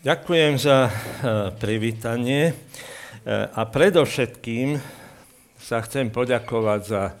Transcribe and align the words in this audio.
Ďakujem 0.00 0.56
za 0.56 0.88
uh, 0.88 0.92
privítanie 1.60 2.56
uh, 2.56 3.52
a 3.52 3.68
predovšetkým 3.68 4.80
sa 5.60 5.84
chcem 5.84 6.08
poďakovať 6.08 6.80
za 6.88 7.12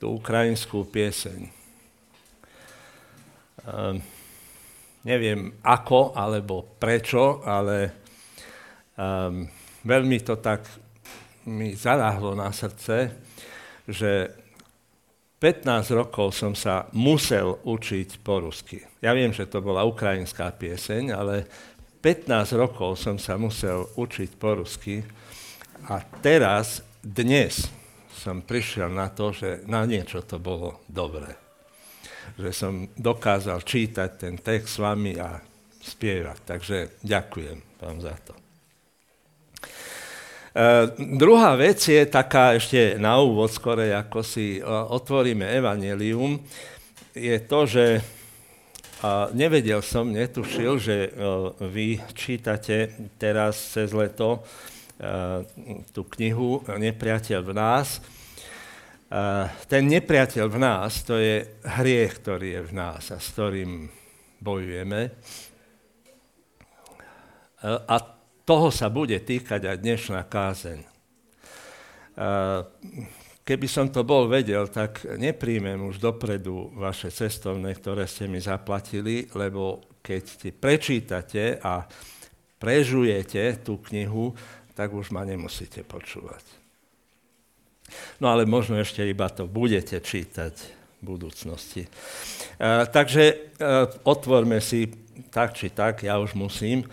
tú 0.00 0.16
ukrajinskú 0.16 0.88
pieseň. 0.88 1.52
Uh, 3.68 4.00
neviem 5.04 5.52
ako 5.60 6.16
alebo 6.16 6.64
prečo, 6.80 7.44
ale 7.44 7.92
um, 8.96 9.44
veľmi 9.84 10.16
to 10.24 10.40
tak 10.40 10.64
mi 11.44 11.76
zaláhlo 11.76 12.32
na 12.32 12.48
srdce, 12.56 13.20
že 13.84 14.32
15 15.44 15.92
rokov 15.92 16.32
som 16.32 16.56
sa 16.56 16.88
musel 16.96 17.60
učiť 17.68 18.24
po 18.24 18.40
rusky. 18.40 18.80
Ja 19.04 19.12
viem, 19.12 19.28
že 19.28 19.44
to 19.44 19.60
bola 19.60 19.84
ukrajinská 19.84 20.56
pieseň, 20.56 21.12
ale 21.12 21.44
15 22.04 22.60
rokov 22.60 23.00
som 23.00 23.16
sa 23.16 23.40
musel 23.40 23.88
učiť 23.96 24.36
po 24.36 24.60
rusky 24.60 25.00
a 25.88 26.04
teraz, 26.20 26.84
dnes 27.00 27.64
som 28.12 28.44
prišiel 28.44 28.92
na 28.92 29.08
to, 29.08 29.32
že 29.32 29.64
na 29.64 29.88
niečo 29.88 30.20
to 30.20 30.36
bolo 30.36 30.84
dobré. 30.84 31.32
Že 32.36 32.50
som 32.52 32.72
dokázal 32.92 33.64
čítať 33.64 34.10
ten 34.20 34.36
text 34.36 34.76
s 34.76 34.84
vami 34.84 35.16
a 35.16 35.40
spievať. 35.80 36.38
Takže 36.44 36.76
ďakujem 37.00 37.80
vám 37.80 37.96
za 38.04 38.12
to. 38.20 38.36
Uh, 40.52 40.92
druhá 41.16 41.56
vec 41.56 41.80
je 41.80 42.04
taká 42.04 42.52
ešte 42.52 43.00
na 43.00 43.16
úvod, 43.16 43.48
skore 43.48 43.96
ako 43.96 44.20
si 44.20 44.60
uh, 44.60 44.92
otvoríme 44.92 45.48
evanelium, 45.56 46.36
je 47.16 47.36
to, 47.48 47.64
že 47.64 47.84
a 49.02 49.28
nevedel 49.34 49.82
som, 49.82 50.12
netušil, 50.12 50.78
že 50.78 50.96
e, 51.06 51.10
vy 51.66 51.98
čítate 52.14 52.94
teraz 53.18 53.58
cez 53.74 53.90
leto 53.90 54.38
e, 54.38 55.42
tú 55.90 56.06
knihu 56.14 56.62
Nepriateľ 56.62 57.40
v 57.42 57.52
nás. 57.56 57.98
E, 57.98 58.00
ten 59.66 59.82
nepriateľ 59.90 60.46
v 60.46 60.58
nás, 60.62 61.02
to 61.02 61.18
je 61.18 61.42
hriech, 61.64 62.22
ktorý 62.22 62.48
je 62.60 62.62
v 62.70 62.72
nás 62.76 63.02
a 63.10 63.18
s 63.18 63.26
ktorým 63.34 63.90
bojujeme. 64.38 65.10
A 67.64 67.96
toho 68.44 68.68
sa 68.68 68.92
bude 68.92 69.16
týkať 69.24 69.72
aj 69.72 69.76
dnešná 69.80 70.20
kázeň. 70.28 70.84
Keby 73.44 73.68
som 73.68 73.92
to 73.92 74.08
bol 74.08 74.24
vedel, 74.24 74.64
tak 74.72 75.04
nepríjmem 75.04 75.76
už 75.84 76.00
dopredu 76.00 76.72
vaše 76.80 77.12
cestovné, 77.12 77.76
ktoré 77.76 78.08
ste 78.08 78.24
mi 78.24 78.40
zaplatili, 78.40 79.28
lebo 79.36 79.84
keď 80.00 80.22
si 80.24 80.48
prečítate 80.48 81.60
a 81.60 81.84
prežujete 82.56 83.60
tú 83.60 83.84
knihu, 83.92 84.32
tak 84.72 84.96
už 84.96 85.12
ma 85.12 85.28
nemusíte 85.28 85.84
počúvať. 85.84 86.40
No 88.16 88.32
ale 88.32 88.48
možno 88.48 88.80
ešte 88.80 89.04
iba 89.04 89.28
to 89.28 89.44
budete 89.44 90.00
čítať 90.00 90.54
v 90.98 91.02
budúcnosti. 91.04 91.84
E, 91.84 91.88
takže 92.88 93.22
e, 93.28 93.36
otvorme 94.08 94.56
si 94.64 94.88
tak 95.28 95.52
či 95.52 95.68
tak, 95.68 96.00
ja 96.00 96.16
už 96.16 96.32
musím, 96.32 96.80
e, 96.80 96.88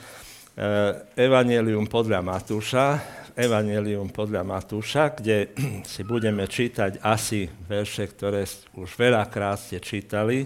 Evangelium 1.15 1.87
podľa 1.87 2.19
Matúša, 2.19 2.99
Evangelium 3.35 4.11
podľa 4.11 4.43
Matúša, 4.43 5.15
kde 5.15 5.55
si 5.91 6.01
budeme 6.03 6.43
čítať 6.47 6.99
asi 6.99 7.47
verše, 7.47 8.09
ktoré 8.11 8.43
už 8.75 8.89
veľakrát 8.99 9.57
ste 9.57 9.79
čítali 9.79 10.45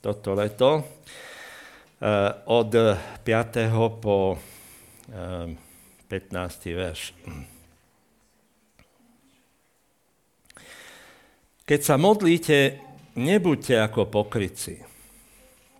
toto 0.00 0.32
leto, 0.38 0.86
eh, 2.00 2.30
od 2.48 2.70
5. 3.20 4.00
po 4.00 4.38
15. 6.08 6.70
Eh, 6.70 6.76
verš. 6.76 7.02
Keď 11.66 11.80
sa 11.82 11.98
modlíte, 11.98 12.78
nebuďte 13.18 13.74
ako 13.82 14.06
pokryci 14.06 14.95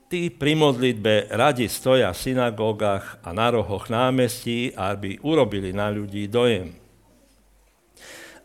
Tí 0.07 0.31
pri 0.31 0.55
modlitbe 0.55 1.35
radi 1.35 1.67
stoja 1.67 2.15
v 2.15 2.23
synagógach 2.31 3.19
a 3.27 3.35
na 3.35 3.51
rohoch 3.51 3.91
námestí, 3.91 4.71
aby 4.71 5.19
urobili 5.19 5.75
na 5.75 5.91
ľudí 5.91 6.31
dojem. 6.31 6.79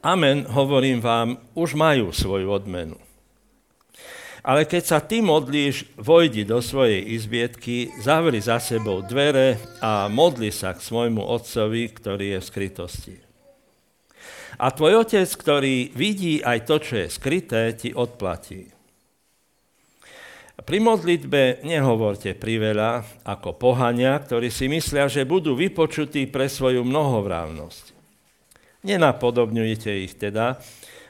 Amen, 0.02 0.50
hovorím 0.50 0.98
vám, 0.98 1.38
už 1.54 1.78
majú 1.78 2.10
svoju 2.10 2.50
odmenu. 2.50 2.98
Ale 4.42 4.66
keď 4.66 4.84
sa 4.90 4.98
ty 5.06 5.22
modlíš, 5.22 5.86
vojdi 6.02 6.50
do 6.50 6.66
svojej 6.66 7.06
izbietky, 7.14 7.94
zavri 8.02 8.42
za 8.42 8.58
sebou 8.58 9.06
dvere 9.06 9.62
a 9.86 10.10
modli 10.10 10.50
sa 10.50 10.74
k 10.74 10.82
svojmu 10.82 11.22
otcovi, 11.22 11.94
ktorý 11.94 12.26
je 12.34 12.40
v 12.42 12.50
skrytosti. 12.50 13.16
A 14.58 14.74
tvoj 14.74 15.06
otec, 15.06 15.30
ktorý 15.30 15.94
vidí 15.94 16.42
aj 16.42 16.66
to, 16.66 16.82
čo 16.82 17.06
je 17.06 17.14
skryté, 17.14 17.78
ti 17.78 17.94
odplatí. 17.94 18.81
Pri 20.52 20.78
modlitbe 20.84 21.64
nehovorte 21.64 22.36
priveľa 22.36 23.24
ako 23.24 23.56
pohania, 23.56 24.20
ktorí 24.20 24.52
si 24.52 24.68
myslia, 24.68 25.08
že 25.08 25.24
budú 25.24 25.56
vypočutí 25.56 26.28
pre 26.28 26.52
svoju 26.52 26.84
mnohovrávnosť. 26.84 27.96
Nenapodobňujte 28.84 29.92
ich 30.04 30.20
teda, 30.20 30.60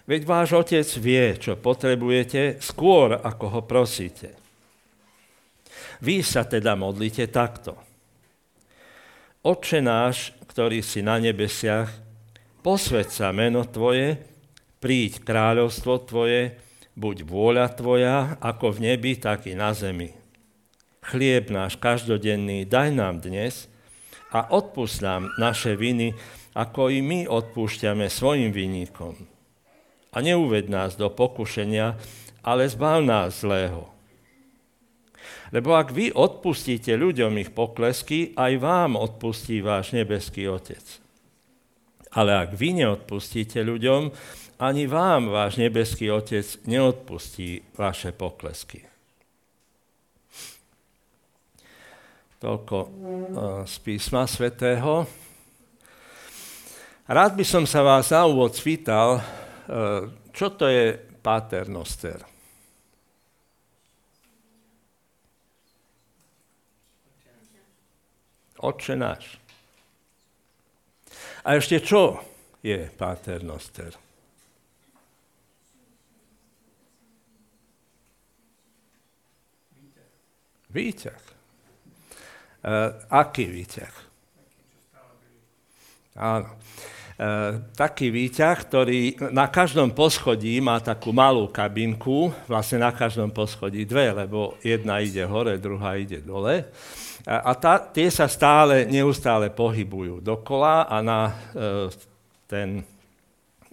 veď 0.06 0.22
váš 0.28 0.50
otec 0.53 0.88
vie, 1.02 1.35
čo 1.41 1.57
potrebujete, 1.57 2.62
skôr 2.62 3.18
ako 3.18 3.46
ho 3.59 3.62
prosíte. 3.66 4.38
Vy 6.02 6.22
sa 6.25 6.46
teda 6.46 6.78
modlite 6.78 7.29
takto. 7.29 7.78
Oče 9.41 9.81
náš, 9.81 10.38
ktorý 10.50 10.85
si 10.85 11.02
na 11.02 11.18
nebesiach, 11.18 11.90
posved 12.62 13.09
sa 13.09 13.34
meno 13.34 13.66
Tvoje, 13.66 14.22
príď 14.78 15.25
kráľovstvo 15.25 15.94
Tvoje, 16.06 16.58
buď 16.96 17.24
vôľa 17.24 17.68
Tvoja, 17.75 18.35
ako 18.40 18.78
v 18.78 18.91
nebi, 18.91 19.16
tak 19.16 19.47
i 19.47 19.56
na 19.56 19.72
zemi. 19.72 20.13
Chlieb 21.02 21.50
náš 21.50 21.81
každodenný 21.81 22.69
daj 22.69 22.94
nám 22.94 23.25
dnes 23.25 23.66
a 24.29 24.46
odpúsť 24.47 24.97
nám 25.02 25.34
naše 25.41 25.74
viny, 25.74 26.13
ako 26.53 26.91
i 26.91 27.00
my 27.02 27.25
odpúšťame 27.25 28.06
svojim 28.12 28.53
vinníkom. 28.53 29.16
A 30.12 30.18
neuved 30.19 30.68
nás 30.68 31.00
do 31.00 31.07
pokušenia, 31.07 31.96
ale 32.44 32.68
zbav 32.68 33.02
nás 33.02 33.41
zlého. 33.41 33.88
Lebo 35.52 35.75
ak 35.75 35.91
vy 35.91 36.16
odpustíte 36.16 36.96
ľuďom 36.96 37.35
ich 37.44 37.52
poklesky, 37.52 38.31
aj 38.40 38.53
vám 38.59 38.96
odpustí 38.96 39.59
váš 39.59 39.91
nebeský 39.91 40.47
Otec. 40.47 40.84
Ale 42.12 42.35
ak 42.35 42.56
vy 42.56 42.84
neodpustíte 42.84 43.63
ľuďom, 43.63 44.12
ani 44.61 44.85
vám 44.85 45.33
váš 45.33 45.57
nebeský 45.57 46.13
Otec 46.13 46.45
neodpustí 46.69 47.66
vaše 47.73 48.13
poklesky. 48.13 48.85
Toľko 52.38 52.77
uh, 52.77 52.89
z 53.66 53.75
písma 53.81 54.29
svätého. 54.29 55.05
Rád 57.09 57.33
by 57.33 57.45
som 57.45 57.66
sa 57.66 57.81
vás 57.81 58.13
na 58.13 58.25
úvod 58.29 58.53
spýtal, 58.53 59.17
uh, 59.17 60.09
čo 60.29 60.53
to 60.53 60.69
je 60.69 60.93
paternoster? 61.25 62.22
Otče 68.61 68.93
náš. 68.93 69.41
A 71.49 71.57
ešte 71.57 71.81
čo 71.81 72.22
je 72.61 72.89
paternoster? 72.93 74.10
Výťah. 80.71 81.21
Uh, 82.61 82.93
aký 83.11 83.51
výťah? 83.51 83.95
Áno. 86.16 86.47
Uh, 87.22 87.69
taký 87.78 88.09
výťah, 88.09 88.57
ktorý 88.66 89.13
na 89.29 89.46
každom 89.51 89.93
poschodí 89.93 90.57
má 90.63 90.81
takú 90.81 91.13
malú 91.13 91.51
kabinku, 91.51 92.34
vlastne 92.49 92.81
na 92.81 92.90
každom 92.90 93.29
poschodí 93.29 93.85
dve, 93.85 94.09
lebo 94.16 94.57
jedna 94.63 95.03
ide 95.03 95.22
hore, 95.28 95.59
druhá 95.61 95.99
ide 95.99 96.23
dole. 96.23 96.66
A, 97.28 97.51
a 97.51 97.53
tá, 97.53 97.78
tie 97.78 98.09
sa 98.09 98.25
stále, 98.25 98.90
neustále 98.90 99.53
pohybujú 99.53 100.23
dokola 100.23 100.90
a 100.90 100.97
na 101.03 101.19
uh, 101.29 101.91
ten, 102.49 102.81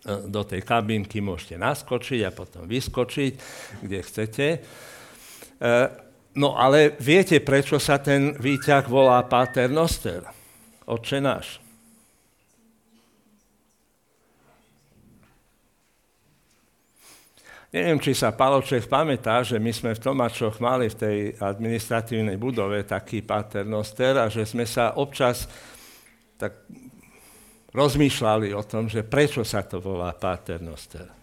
uh, 0.04 0.26
do 0.28 0.42
tej 0.44 0.60
kabinky 0.66 1.22
môžete 1.22 1.56
naskočiť 1.56 2.20
a 2.26 2.34
potom 2.34 2.66
vyskočiť, 2.68 3.32
kde 3.86 3.98
chcete. 4.02 4.46
No 6.38 6.54
ale 6.54 6.94
viete, 7.02 7.42
prečo 7.42 7.82
sa 7.82 7.98
ten 7.98 8.30
výťah 8.38 8.86
volá 8.86 9.18
Pater 9.26 9.66
Noster? 9.66 10.22
Otče 10.86 11.18
náš. 11.18 11.58
Neviem, 17.68 18.00
či 18.00 18.16
sa 18.16 18.32
Paloček 18.32 18.88
pamätá, 18.88 19.44
že 19.44 19.60
my 19.60 19.68
sme 19.74 19.92
v 19.92 20.00
Tomačoch 20.00 20.56
mali 20.56 20.88
v 20.88 20.96
tej 20.96 21.18
administratívnej 21.36 22.40
budove 22.40 22.80
taký 22.86 23.20
paternoster 23.20 24.16
a 24.16 24.32
že 24.32 24.48
sme 24.48 24.64
sa 24.64 24.96
občas 24.96 25.44
tak 26.40 26.64
rozmýšľali 27.76 28.56
o 28.56 28.62
tom, 28.64 28.88
že 28.88 29.04
prečo 29.04 29.44
sa 29.44 29.66
to 29.68 29.84
volá 29.84 30.16
paternoster. 30.16 31.17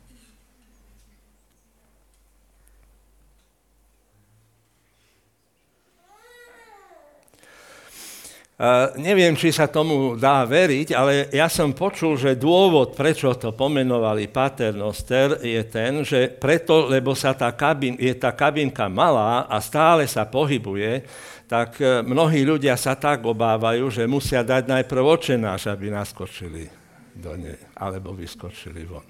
Neviem, 8.96 9.36
či 9.36 9.52
sa 9.52 9.68
tomu 9.68 10.16
dá 10.16 10.48
veriť, 10.48 10.96
ale 10.96 11.28
ja 11.36 11.52
som 11.52 11.76
počul, 11.76 12.16
že 12.16 12.40
dôvod, 12.40 12.96
prečo 12.96 13.36
to 13.36 13.52
pomenovali 13.52 14.32
paternoster, 14.32 15.44
je 15.44 15.60
ten, 15.68 16.08
že 16.08 16.32
preto, 16.32 16.88
lebo 16.88 17.12
sa 17.12 17.36
tá 17.36 17.52
kabin, 17.52 18.00
je 18.00 18.16
tá 18.16 18.32
kabinka 18.32 18.88
malá 18.88 19.44
a 19.52 19.60
stále 19.60 20.08
sa 20.08 20.24
pohybuje, 20.24 21.04
tak 21.52 21.84
e, 21.84 22.00
mnohí 22.00 22.48
ľudia 22.48 22.80
sa 22.80 22.96
tak 22.96 23.28
obávajú, 23.28 23.92
že 23.92 24.08
musia 24.08 24.40
dať 24.40 24.72
najprv 24.72 25.04
očenáš, 25.04 25.68
aby 25.68 25.92
naskočili 25.92 26.72
do 27.12 27.36
nej, 27.36 27.60
alebo 27.76 28.16
vyskočili 28.16 28.88
von. 28.88 29.04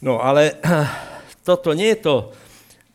No 0.00 0.16
ale 0.24 0.64
toto 1.48 1.76
nie 1.76 1.92
je 1.92 2.00
to 2.08 2.16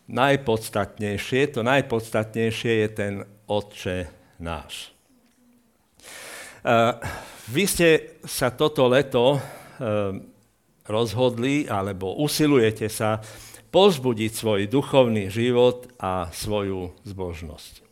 najpodstatnejšie, 0.10 1.54
to 1.54 1.62
najpodstatnejšie 1.62 2.74
je 2.82 2.88
ten 2.90 3.14
Otče 3.46 4.25
náš. 4.42 4.92
Uh, 6.66 6.98
vy 7.54 7.70
ste 7.70 8.18
sa 8.26 8.50
toto 8.50 8.90
leto 8.90 9.38
uh, 9.38 9.42
rozhodli, 10.90 11.70
alebo 11.70 12.18
usilujete 12.18 12.90
sa 12.90 13.22
pozbudiť 13.70 14.32
svoj 14.32 14.62
duchovný 14.72 15.28
život 15.28 15.92
a 16.00 16.32
svoju 16.32 16.96
zbožnosť. 17.04 17.86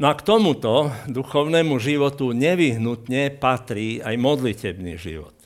No 0.00 0.08
a 0.08 0.16
k 0.16 0.24
tomuto 0.24 0.88
duchovnému 1.12 1.76
životu 1.76 2.32
nevyhnutne 2.32 3.36
patrí 3.36 4.00
aj 4.00 4.16
modlitebný 4.16 4.96
život. 4.96 5.36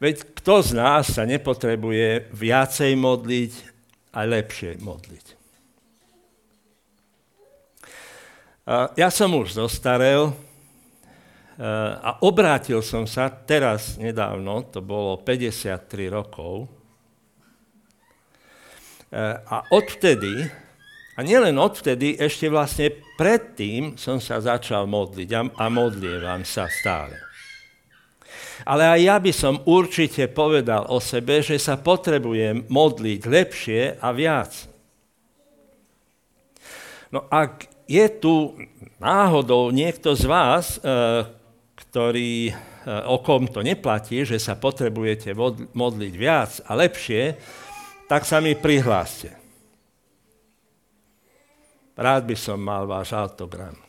Veď 0.00 0.24
kto 0.40 0.60
z 0.64 0.70
nás 0.76 1.04
sa 1.12 1.24
nepotrebuje 1.24 2.32
viacej 2.32 2.92
modliť 2.96 3.52
a 4.16 4.24
lepšie 4.24 4.80
modliť? 4.80 5.26
Ja 8.66 9.14
som 9.14 9.30
už 9.30 9.54
zostarel 9.54 10.34
a 12.02 12.18
obrátil 12.18 12.82
som 12.82 13.06
sa 13.06 13.30
teraz 13.30 13.94
nedávno, 13.94 14.66
to 14.74 14.82
bolo 14.82 15.22
53 15.22 15.86
rokov. 16.10 16.66
A 19.46 19.70
odvtedy, 19.70 20.50
a 21.14 21.22
nielen 21.22 21.54
odvtedy, 21.62 22.18
ešte 22.18 22.50
vlastne 22.50 22.90
predtým 23.14 23.94
som 23.94 24.18
sa 24.18 24.42
začal 24.42 24.90
modliť 24.90 25.30
a 25.54 25.64
modlievam 25.70 26.42
sa 26.42 26.66
stále. 26.66 27.14
Ale 28.66 28.82
aj 28.82 29.00
ja 29.06 29.16
by 29.22 29.30
som 29.30 29.62
určite 29.62 30.26
povedal 30.26 30.90
o 30.90 30.98
sebe, 30.98 31.38
že 31.38 31.54
sa 31.62 31.78
potrebujem 31.78 32.66
modliť 32.66 33.20
lepšie 33.30 34.02
a 34.02 34.10
viac. 34.10 34.66
No 37.14 37.30
ak 37.30 37.75
je 37.86 38.06
tu 38.18 38.58
náhodou 38.98 39.70
niekto 39.70 40.18
z 40.18 40.24
vás, 40.26 40.78
eh, 40.82 41.22
ktorý, 41.78 42.50
eh, 42.50 42.54
o 43.06 43.22
kom 43.22 43.46
to 43.46 43.62
neplatí, 43.62 44.26
že 44.26 44.42
sa 44.42 44.58
potrebujete 44.58 45.32
modliť 45.72 46.14
viac 46.18 46.52
a 46.66 46.74
lepšie, 46.74 47.38
tak 48.10 48.26
sa 48.26 48.42
mi 48.42 48.58
prihláste. 48.58 49.30
Rád 51.96 52.28
by 52.28 52.36
som 52.36 52.60
mal 52.60 52.84
váš 52.84 53.16
autogram. 53.16 53.86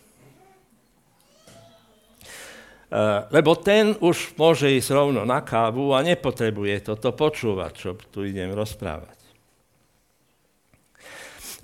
Eh, 2.87 3.19
lebo 3.35 3.59
ten 3.59 3.99
už 3.99 4.39
môže 4.39 4.71
ísť 4.71 4.95
rovno 4.95 5.27
na 5.27 5.43
kávu 5.43 5.91
a 5.91 5.99
nepotrebuje 5.99 6.87
toto 6.87 7.11
počúvať, 7.11 7.71
čo 7.75 7.89
tu 8.07 8.23
idem 8.23 8.55
rozprávať. 8.55 9.19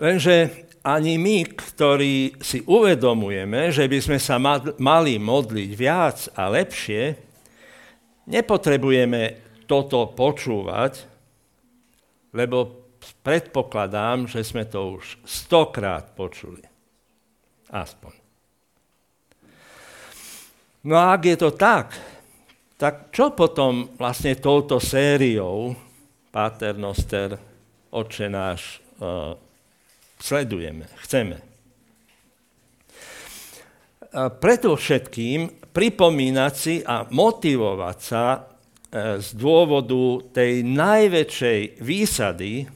Lenže 0.04 0.68
ani 0.84 1.16
my, 1.16 1.48
ktorí 1.56 2.44
si 2.44 2.60
uvedomujeme, 2.68 3.72
že 3.72 3.88
by 3.88 4.00
sme 4.04 4.20
sa 4.20 4.36
mali 4.78 5.16
modliť 5.16 5.72
viac 5.72 6.28
a 6.36 6.52
lepšie, 6.52 7.16
nepotrebujeme 8.28 9.40
toto 9.64 10.12
počúvať, 10.12 11.08
lebo 12.36 12.84
predpokladám, 13.24 14.28
že 14.28 14.44
sme 14.44 14.68
to 14.68 15.00
už 15.00 15.24
stokrát 15.24 16.12
počuli. 16.12 16.62
Aspoň. 17.72 18.14
No 20.84 21.00
a 21.00 21.16
ak 21.16 21.22
je 21.24 21.38
to 21.40 21.56
tak, 21.56 21.96
tak 22.76 23.16
čo 23.16 23.32
potom 23.32 23.96
vlastne 23.96 24.36
touto 24.36 24.84
sériou 24.84 25.72
Pater 26.28 26.76
Noster, 26.76 27.40
Oče 27.94 28.28
náš, 28.28 28.82
uh, 29.00 29.38
sledujeme, 30.24 30.88
chceme. 31.04 31.38
A 34.14 34.30
preto 34.32 34.80
všetkým 34.80 35.68
pripomínať 35.76 36.54
si 36.54 36.76
a 36.86 37.04
motivovať 37.10 37.98
sa 38.00 38.26
e, 38.32 38.40
z 39.20 39.28
dôvodu 39.36 40.32
tej 40.32 40.64
najväčšej 40.64 41.82
výsady, 41.82 42.70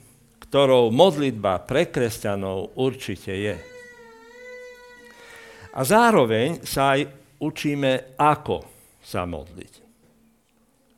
ktorou 0.50 0.90
modlitba 0.90 1.62
pre 1.64 1.88
kresťanov 1.88 2.76
určite 2.76 3.32
je. 3.32 3.56
A 5.78 5.80
zároveň 5.86 6.66
sa 6.66 6.98
aj 6.98 7.06
učíme, 7.38 8.18
ako 8.18 8.66
sa 8.98 9.30
modliť. 9.30 9.74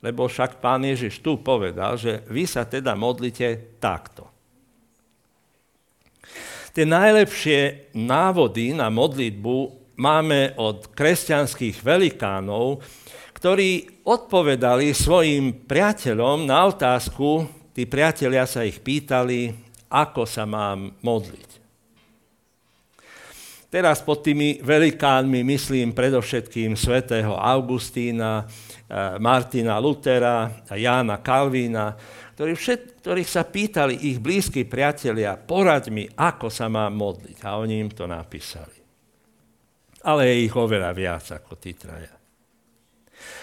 Lebo 0.00 0.24
však 0.24 0.64
pán 0.64 0.88
Ježiš 0.88 1.20
tu 1.20 1.36
povedal, 1.44 2.00
že 2.00 2.24
vy 2.32 2.48
sa 2.48 2.64
teda 2.64 2.96
modlite 2.96 3.76
takto. 3.76 4.29
Tie 6.70 6.86
najlepšie 6.86 7.90
návody 7.98 8.70
na 8.70 8.86
modlitbu 8.94 9.56
máme 9.98 10.54
od 10.54 10.94
kresťanských 10.94 11.82
velikánov, 11.82 12.78
ktorí 13.34 14.00
odpovedali 14.06 14.94
svojim 14.94 15.66
priateľom 15.66 16.46
na 16.46 16.70
otázku, 16.70 17.50
tí 17.74 17.90
priatelia 17.90 18.46
sa 18.46 18.62
ich 18.62 18.78
pýtali, 18.78 19.50
ako 19.90 20.22
sa 20.22 20.46
mám 20.46 20.94
modliť. 21.02 21.50
Teraz 23.70 24.02
pod 24.02 24.22
tými 24.22 24.62
velikánmi 24.62 25.46
myslím 25.46 25.94
predovšetkým 25.94 26.74
svätého 26.74 27.34
Augustína, 27.34 28.46
eh, 28.46 29.18
Martina 29.18 29.78
Lutera 29.78 30.66
Jána 30.74 31.18
Kalvína, 31.18 31.94
ktorí 32.40 32.56
všet, 32.56 33.04
ktorých 33.04 33.28
sa 33.28 33.44
pýtali 33.44 34.08
ich 34.08 34.16
blízki 34.16 34.64
priatelia, 34.64 35.36
poraď 35.36 35.92
mi, 35.92 36.08
ako 36.08 36.48
sa 36.48 36.72
mám 36.72 36.96
modliť. 36.96 37.36
A 37.44 37.60
oni 37.60 37.84
im 37.84 37.92
to 37.92 38.08
napísali. 38.08 38.80
Ale 40.08 40.24
je 40.24 40.48
ich 40.48 40.54
oveľa 40.56 40.96
viac 40.96 41.36
ako 41.36 41.60
tí 41.60 41.76
traja. 41.76 42.16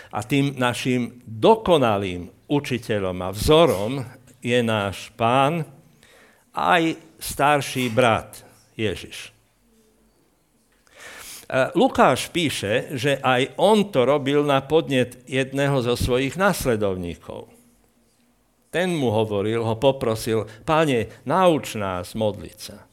A 0.09 0.25
tým 0.25 0.57
našim 0.57 1.21
dokonalým 1.29 2.49
učiteľom 2.49 3.21
a 3.21 3.29
vzorom 3.29 4.01
je 4.41 4.65
náš 4.65 5.13
pán, 5.13 5.61
aj 6.57 6.97
starší 7.21 7.93
brat 7.93 8.41
Ježiš. 8.73 9.29
E, 9.29 9.31
Lukáš 11.77 12.33
píše, 12.33 12.97
že 12.97 13.21
aj 13.21 13.61
on 13.61 13.93
to 13.93 14.09
robil 14.09 14.41
na 14.41 14.65
podnet 14.65 15.21
jedného 15.29 15.85
zo 15.85 15.93
svojich 15.93 16.33
nasledovníkov. 16.33 17.56
Ten 18.77 18.93
mu 18.93 19.10
hovoril, 19.10 19.65
ho 19.65 19.74
poprosil, 19.81 20.46
páne, 20.62 21.10
nauč 21.25 21.81
nás 21.81 22.13
modliť 22.13 22.57
sa. 22.62 22.86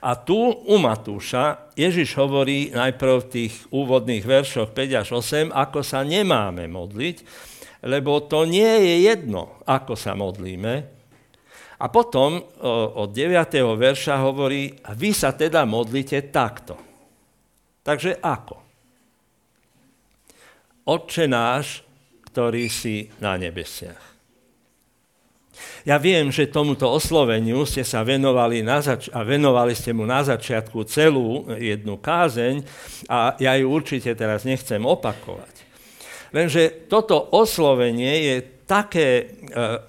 A 0.00 0.16
tu 0.16 0.48
u 0.48 0.80
Matúša 0.80 1.68
Ježiš 1.76 2.16
hovorí 2.16 2.72
najprv 2.72 3.20
v 3.20 3.28
tých 3.28 3.68
úvodných 3.68 4.24
veršoch 4.24 4.72
5 4.72 4.96
až 4.96 5.08
8, 5.20 5.52
ako 5.52 5.84
sa 5.84 6.00
nemáme 6.08 6.64
modliť, 6.72 7.20
lebo 7.84 8.24
to 8.24 8.48
nie 8.48 8.64
je 8.64 9.12
jedno, 9.12 9.60
ako 9.68 9.92
sa 9.92 10.16
modlíme. 10.16 10.74
A 11.76 11.86
potom 11.92 12.40
od 12.96 13.12
9. 13.12 13.28
verša 13.60 14.24
hovorí, 14.24 14.72
vy 14.96 15.12
sa 15.12 15.36
teda 15.36 15.68
modlite 15.68 16.32
takto. 16.32 16.80
Takže 17.84 18.24
ako? 18.24 18.56
Otče 20.88 21.28
náš, 21.28 21.84
ktorý 22.32 22.72
si 22.72 23.12
na 23.20 23.36
nebesiach. 23.36 24.13
Ja 25.84 26.00
viem, 26.00 26.32
že 26.32 26.48
tomuto 26.48 26.88
osloveniu 26.88 27.68
ste 27.68 27.84
sa 27.84 28.00
venovali 28.00 28.64
na 28.64 28.80
zač- 28.80 29.12
a 29.12 29.20
venovali 29.20 29.76
ste 29.76 29.92
mu 29.92 30.08
na 30.08 30.24
začiatku 30.24 30.80
celú 30.88 31.44
jednu 31.60 32.00
kázeň 32.00 32.64
a 33.12 33.36
ja 33.36 33.52
ju 33.60 33.68
určite 33.68 34.16
teraz 34.16 34.48
nechcem 34.48 34.80
opakovať. 34.80 35.54
Lenže 36.34 36.88
toto 36.88 37.20
oslovenie 37.36 38.14
je 38.26 38.36
také 38.64 39.08
e, 39.20 39.24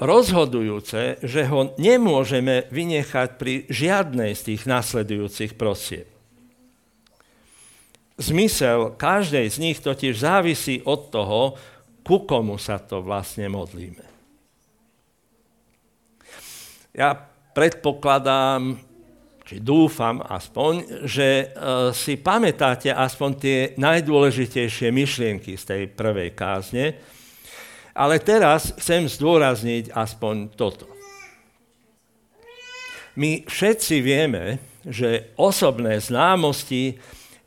rozhodujúce, 0.04 1.24
že 1.24 1.48
ho 1.48 1.74
nemôžeme 1.80 2.68
vynechať 2.70 3.30
pri 3.40 3.64
žiadnej 3.72 4.36
z 4.36 4.42
tých 4.54 4.62
nasledujúcich 4.68 5.56
prosieb. 5.56 6.06
Zmysel 8.16 8.96
každej 8.96 9.48
z 9.52 9.58
nich 9.60 9.78
totiž 9.84 10.16
závisí 10.16 10.80
od 10.88 11.12
toho, 11.12 11.56
ku 12.06 12.24
komu 12.24 12.56
sa 12.62 12.80
to 12.80 13.02
vlastne 13.04 13.50
modlíme. 13.50 14.15
Ja 16.96 17.12
predpokladám, 17.52 18.80
či 19.44 19.60
dúfam 19.60 20.24
aspoň, 20.24 21.04
že 21.04 21.52
uh, 21.52 21.92
si 21.92 22.16
pamätáte 22.16 22.88
aspoň 22.88 23.32
tie 23.36 23.58
najdôležitejšie 23.76 24.96
myšlienky 24.96 25.60
z 25.60 25.64
tej 25.68 25.82
prvej 25.92 26.32
kázne, 26.32 26.96
ale 27.92 28.24
teraz 28.24 28.72
chcem 28.80 29.12
zdôrazniť 29.12 29.92
aspoň 29.92 30.56
toto. 30.56 30.88
My 33.20 33.44
všetci 33.44 33.96
vieme, 34.00 34.60
že 34.88 35.36
osobné 35.36 36.00
známosti 36.00 36.96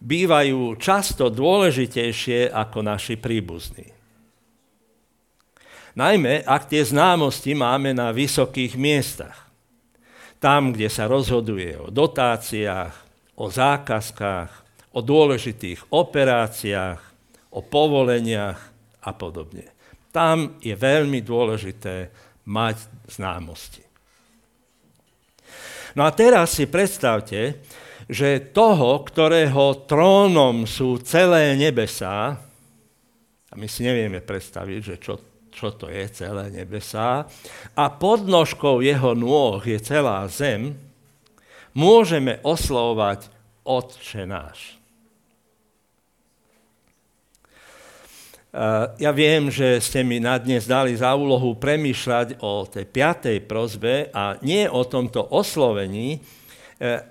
bývajú 0.00 0.76
často 0.76 1.33
dôležitejšie 1.33 2.52
ako 2.52 2.85
naši 2.85 3.17
príbuzní. 3.17 3.98
Najmä, 5.99 6.47
ak 6.47 6.71
tie 6.71 6.87
známosti 6.87 7.59
máme 7.59 7.90
na 7.90 8.14
vysokých 8.14 8.78
miestach 8.78 9.49
tam, 10.38 10.71
kde 10.71 10.87
sa 10.87 11.11
rozhoduje 11.11 11.75
o 11.75 11.90
dotáciách, 11.90 12.95
o 13.38 13.50
zákazkách, 13.50 14.50
o 14.95 15.02
dôležitých 15.02 15.90
operáciách, 15.90 17.00
o 17.50 17.61
povoleniach 17.62 18.59
a 19.02 19.11
podobne. 19.14 19.67
Tam 20.14 20.59
je 20.62 20.75
veľmi 20.78 21.21
dôležité 21.26 22.11
mať 22.47 22.87
známosti. 23.11 23.83
No 25.99 26.07
a 26.07 26.14
teraz 26.14 26.55
si 26.55 26.71
predstavte, 26.71 27.59
že 28.09 28.55
toho, 28.55 29.02
ktorého 29.02 29.85
trónom 29.85 30.64
sú 30.64 31.02
celé 31.02 31.59
nebesá, 31.59 32.38
a 33.49 33.55
my 33.57 33.67
si 33.67 33.83
nevieme 33.83 34.23
predstaviť, 34.23 34.81
že 34.81 34.97
čo 35.02 35.27
čo 35.52 35.75
to 35.75 35.88
je 35.88 36.07
celé 36.12 36.52
nebesá, 36.52 37.26
a 37.75 37.85
podnožkou 37.88 38.81
jeho 38.85 39.12
nôh 39.17 39.61
je 39.64 39.78
celá 39.81 40.25
zem, 40.31 40.76
môžeme 41.76 42.40
oslovať 42.43 43.31
Otče 43.69 44.25
náš. 44.25 44.78
Ja 48.97 49.12
viem, 49.12 49.52
že 49.52 49.76
ste 49.76 50.00
mi 50.00 50.17
na 50.25 50.40
dnes 50.40 50.64
dali 50.64 50.97
za 50.97 51.12
úlohu 51.12 51.61
premýšľať 51.61 52.40
o 52.40 52.64
tej 52.64 52.88
piatej 52.88 53.45
prozbe 53.45 54.09
a 54.09 54.40
nie 54.40 54.64
o 54.64 54.88
tomto 54.88 55.21
oslovení, 55.37 56.17
e, 56.17 56.19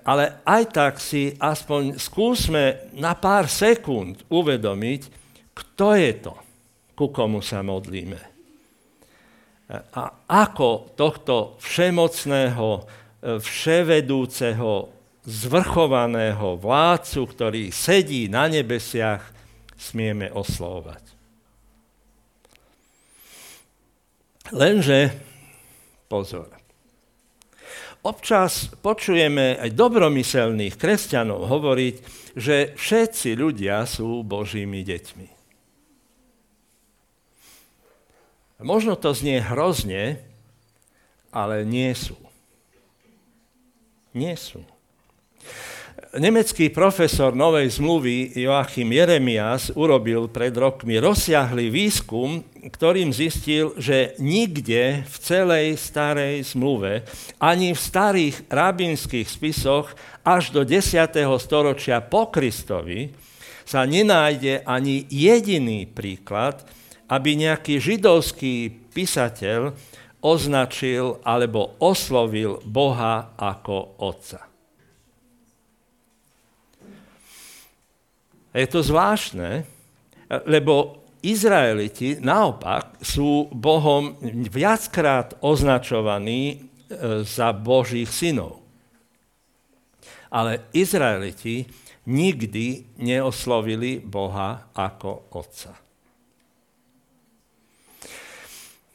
ale 0.02 0.42
aj 0.42 0.62
tak 0.74 0.94
si 0.98 1.30
aspoň 1.38 1.94
skúsme 1.94 2.90
na 2.98 3.14
pár 3.14 3.46
sekúnd 3.46 4.26
uvedomiť, 4.26 5.02
kto 5.54 5.94
je 5.94 6.12
to, 6.18 6.34
ku 6.98 7.14
komu 7.14 7.38
sa 7.38 7.62
modlíme 7.62 8.38
a 9.68 10.24
ako 10.24 10.96
tohto 10.96 11.60
všemocného, 11.60 12.68
e, 12.80 12.82
vševedúceho, 13.36 14.88
zvrchovaného 15.28 16.56
vládcu, 16.56 17.20
ktorý 17.28 17.62
sedí 17.68 18.32
na 18.32 18.48
nebesiach, 18.48 19.20
smieme 19.76 20.32
oslovať. 20.32 21.04
Lenže, 24.56 25.12
pozor, 26.08 26.48
občas 28.00 28.72
počujeme 28.80 29.60
aj 29.60 29.76
dobromyselných 29.76 30.80
kresťanov 30.80 31.44
hovoriť, 31.44 31.96
že 32.32 32.72
všetci 32.72 33.36
ľudia 33.36 33.84
sú 33.84 34.24
Božími 34.24 34.80
deťmi. 34.80 35.37
Možno 38.58 38.98
to 38.98 39.14
znie 39.14 39.38
hrozne, 39.38 40.18
ale 41.30 41.62
nie 41.62 41.94
sú. 41.94 42.18
Nie 44.10 44.34
sú. 44.34 44.66
Nemecký 46.18 46.72
profesor 46.72 47.36
Novej 47.36 47.68
zmluvy 47.78 48.34
Joachim 48.34 48.90
Jeremias 48.90 49.68
urobil 49.76 50.26
pred 50.26 50.50
rokmi 50.56 50.98
rozsiahly 50.98 51.68
výskum, 51.68 52.42
ktorým 52.72 53.14
zistil, 53.14 53.76
že 53.78 54.16
nikde 54.18 55.04
v 55.04 55.16
celej 55.20 55.78
starej 55.78 56.48
zmluve, 56.48 57.04
ani 57.38 57.76
v 57.76 57.78
starých 57.78 58.48
rabínskych 58.50 59.28
spisoch 59.28 59.92
až 60.24 60.50
do 60.50 60.66
10. 60.66 61.12
storočia 61.38 62.02
po 62.02 62.32
Kristovi 62.32 63.12
sa 63.68 63.84
nenájde 63.84 64.64
ani 64.64 65.04
jediný 65.12 65.84
príklad, 65.86 66.64
aby 67.08 67.40
nejaký 67.40 67.80
židovský 67.80 68.70
písateľ 68.92 69.72
označil 70.20 71.22
alebo 71.24 71.78
oslovil 71.80 72.60
Boha 72.66 73.32
ako 73.38 73.98
Otca. 74.02 74.44
Je 78.52 78.66
to 78.66 78.82
zvláštne, 78.82 79.62
lebo 80.48 81.04
Izraeliti 81.22 82.18
naopak 82.22 82.98
sú 83.02 83.50
Bohom 83.50 84.14
viackrát 84.50 85.34
označovaní 85.42 86.42
e, 86.50 86.56
za 87.26 87.50
Božích 87.50 88.06
synov. 88.06 88.62
Ale 90.30 90.70
Izraeliti 90.70 91.66
nikdy 92.06 92.98
neoslovili 93.02 93.98
Boha 93.98 94.70
ako 94.74 95.34
Otca. 95.34 95.87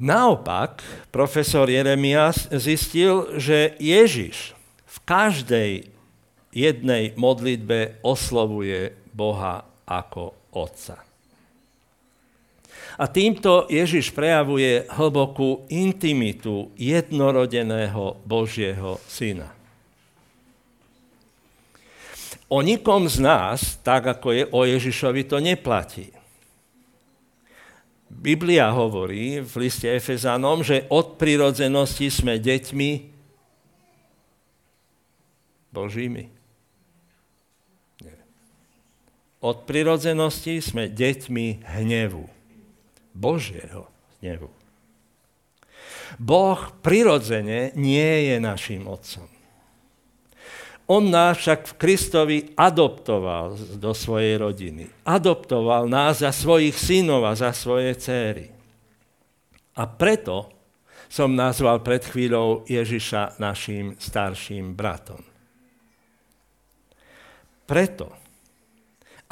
Naopak, 0.04 0.84
profesor 1.16 1.72
Jeremias 1.72 2.52
zistil, 2.52 3.40
že 3.40 3.80
Ježiš 3.80 4.52
v 4.84 4.98
každej 5.08 5.72
jednej 6.52 7.16
modlitbe 7.16 8.04
oslovuje 8.04 9.00
Boha 9.16 9.64
ako 9.88 10.36
Otca. 10.52 11.00
A 13.00 13.08
týmto 13.08 13.64
Ježiš 13.72 14.12
prejavuje 14.12 14.84
hlbokú 14.92 15.72
intimitu 15.72 16.68
jednorodeného 16.76 18.20
Božieho 18.28 19.00
Syna. 19.08 19.56
O 22.52 22.60
nikom 22.60 23.08
z 23.08 23.24
nás, 23.24 23.80
tak 23.80 24.20
ako 24.20 24.28
je 24.36 24.44
o 24.52 24.68
Ježišovi, 24.68 25.26
to 25.32 25.40
neplatí. 25.40 26.12
Biblia 28.24 28.72
hovorí 28.72 29.44
v 29.44 29.54
liste 29.68 29.92
Efezanom, 29.92 30.64
že 30.64 30.88
od 30.88 31.20
prirodzenosti 31.20 32.08
sme 32.08 32.40
deťmi 32.40 32.92
Božími. 35.76 36.24
Nie. 38.00 38.18
Od 39.44 39.68
prirodzenosti 39.68 40.64
sme 40.64 40.88
deťmi 40.88 41.68
hnevu. 41.68 42.24
Božieho 43.12 43.92
hnevu. 44.24 44.48
Boh 46.16 46.62
prirodzene 46.80 47.76
nie 47.76 48.32
je 48.32 48.40
našim 48.40 48.88
otcom. 48.88 49.33
On 50.88 51.04
nás 51.04 51.40
však 51.40 51.64
v 51.64 51.78
Kristovi 51.80 52.38
adoptoval 52.60 53.56
do 53.80 53.96
svojej 53.96 54.36
rodiny. 54.36 54.84
Adoptoval 55.08 55.88
nás 55.88 56.20
za 56.20 56.36
svojich 56.36 56.76
synov 56.76 57.24
a 57.24 57.34
za 57.40 57.56
svoje 57.56 57.96
céry. 57.96 58.52
A 59.80 59.84
preto 59.88 60.52
som 61.08 61.32
nazval 61.32 61.80
pred 61.86 62.04
chvíľou 62.04 62.68
Ježiša 62.68 63.40
našim 63.40 63.96
starším 63.96 64.76
bratom. 64.76 65.24
Preto 67.64 68.24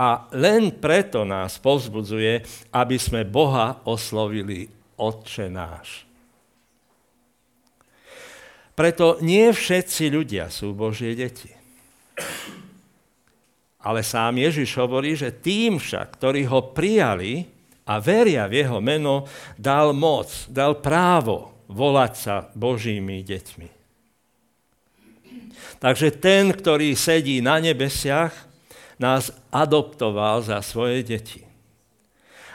a 0.01 0.25
len 0.34 0.81
preto 0.81 1.22
nás 1.22 1.62
povzbudzuje, 1.62 2.41
aby 2.74 2.98
sme 2.98 3.22
Boha 3.22 3.86
oslovili 3.86 4.65
Otče 4.98 5.46
náš. 5.46 6.10
Preto 8.71 9.19
nie 9.19 9.51
všetci 9.51 10.09
ľudia 10.09 10.47
sú 10.47 10.71
Božie 10.71 11.13
deti. 11.13 11.51
Ale 13.81 14.05
sám 14.05 14.37
Ježiš 14.37 14.77
hovorí, 14.77 15.17
že 15.17 15.33
tým 15.33 15.81
však, 15.81 16.21
ktorí 16.21 16.45
ho 16.45 16.71
prijali 16.71 17.49
a 17.89 17.97
veria 17.97 18.45
v 18.45 18.61
jeho 18.61 18.77
meno, 18.77 19.25
dal 19.57 19.91
moc, 19.91 20.29
dal 20.47 20.77
právo 20.77 21.65
volať 21.65 22.13
sa 22.13 22.35
Božími 22.53 23.25
deťmi. 23.25 23.69
Takže 25.81 26.13
ten, 26.21 26.53
ktorý 26.53 26.93
sedí 26.93 27.41
na 27.41 27.57
nebesiach, 27.57 28.29
nás 29.01 29.33
adoptoval 29.49 30.45
za 30.45 30.61
svoje 30.61 31.01
deti. 31.01 31.41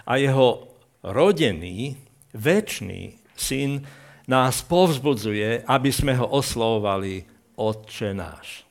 A 0.06 0.22
jeho 0.22 0.70
rodený, 1.02 1.98
väčší 2.30 3.18
syn 3.34 3.82
nás 4.26 4.62
povzbudzuje, 4.66 5.62
aby 5.64 5.90
sme 5.94 6.18
ho 6.18 6.26
oslovovali 6.26 7.22
Otče 7.56 8.12
náš. 8.12 8.66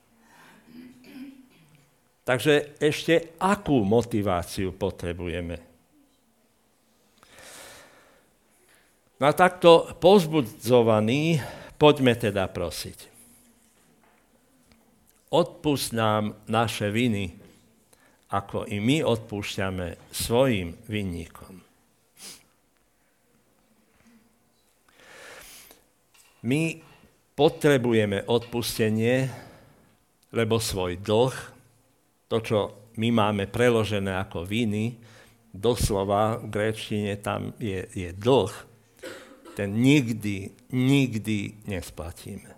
Takže 2.25 2.77
ešte 2.81 3.37
akú 3.41 3.85
motiváciu 3.85 4.73
potrebujeme? 4.73 5.57
Na 9.21 9.31
takto 9.31 9.95
povzbudzovaný 9.97 11.39
poďme 11.79 12.13
teda 12.19 12.51
prosiť. 12.51 13.13
Odpust 15.31 15.95
nám 15.95 16.45
naše 16.45 16.93
viny, 16.93 17.33
ako 18.29 18.69
i 18.69 18.77
my 18.81 19.01
odpúšťame 19.05 20.11
svojim 20.11 20.77
vinníkom. 20.89 21.64
My 26.45 26.77
potrebujeme 27.33 28.21
odpustenie, 28.29 29.33
lebo 30.29 30.61
svoj 30.61 31.01
dlh, 31.01 31.35
to, 32.29 32.37
čo 32.45 32.57
my 33.01 33.09
máme 33.09 33.49
preložené 33.49 34.13
ako 34.13 34.45
viny, 34.45 35.01
doslova 35.49 36.37
v 36.37 36.45
gréčtine 36.53 37.17
tam 37.17 37.55
je, 37.57 37.89
je 37.97 38.09
dlh, 38.13 38.53
ten 39.55 39.71
nikdy, 39.71 40.51
nikdy 40.69 41.65
nesplatíme. 41.65 42.51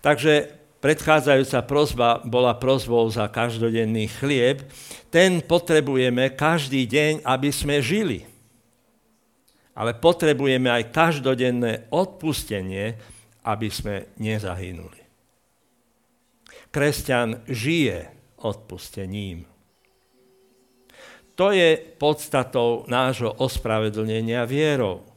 Takže 0.00 0.48
predchádzajúca 0.80 1.60
prozba 1.66 2.08
bola 2.24 2.56
prozbou 2.56 3.04
za 3.12 3.28
každodenný 3.28 4.08
chlieb. 4.08 4.64
Ten 5.12 5.44
potrebujeme 5.44 6.32
každý 6.32 6.88
deň, 6.88 7.26
aby 7.26 7.52
sme 7.52 7.84
žili 7.84 8.29
ale 9.74 9.96
potrebujeme 9.96 10.68
aj 10.70 10.90
každodenné 10.90 11.88
odpustenie, 11.94 12.98
aby 13.46 13.68
sme 13.72 14.12
nezahynuli. 14.20 15.00
Kresťan 16.70 17.46
žije 17.50 18.10
odpustením. 18.44 19.48
To 21.34 21.50
je 21.50 21.80
podstatou 21.96 22.84
nášho 22.86 23.32
ospravedlnenia 23.40 24.44
vierou. 24.44 25.08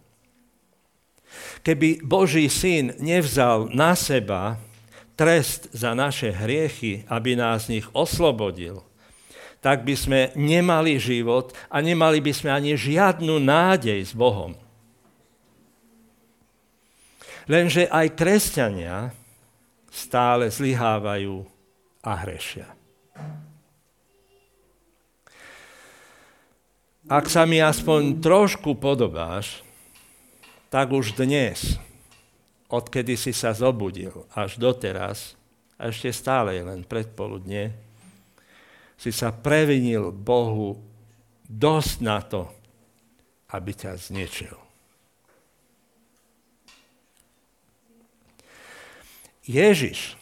Keby 1.65 2.05
Boží 2.05 2.47
syn 2.47 2.95
nevzal 3.01 3.67
na 3.75 3.97
seba 3.97 4.55
trest 5.19 5.67
za 5.75 5.91
naše 5.91 6.31
hriechy, 6.31 7.03
aby 7.11 7.35
nás 7.35 7.67
z 7.67 7.79
nich 7.79 7.87
oslobodil– 7.91 8.81
tak 9.63 9.87
by 9.87 9.95
sme 9.95 10.21
nemali 10.35 10.99
život 10.99 11.55
a 11.71 11.79
nemali 11.79 12.19
by 12.19 12.35
sme 12.35 12.51
ani 12.51 12.75
žiadnu 12.75 13.39
nádej 13.39 14.03
s 14.03 14.11
Bohom. 14.11 14.51
Lenže 17.47 17.87
aj 17.87 18.11
kresťania 18.11 19.15
stále 19.87 20.51
zlyhávajú 20.51 21.47
a 22.03 22.11
hrešia. 22.27 22.67
Ak 27.07 27.27
sa 27.27 27.43
mi 27.43 27.59
aspoň 27.59 28.19
trošku 28.23 28.79
podobáš, 28.79 29.59
tak 30.71 30.91
už 30.91 31.15
dnes, 31.19 31.75
odkedy 32.71 33.19
si 33.19 33.35
sa 33.35 33.51
zobudil 33.51 34.23
až 34.31 34.55
doteraz, 34.55 35.35
a 35.75 35.91
ešte 35.91 36.15
stále 36.15 36.55
je 36.55 36.63
len 36.63 36.81
predpoludne, 36.87 37.75
si 38.97 39.11
sa 39.11 39.33
previnil 39.35 40.13
Bohu 40.13 40.79
dosť 41.47 41.95
na 42.01 42.19
to, 42.23 42.49
aby 43.53 43.71
ťa 43.75 43.99
zničil. 43.99 44.57
Ježiš 49.43 50.15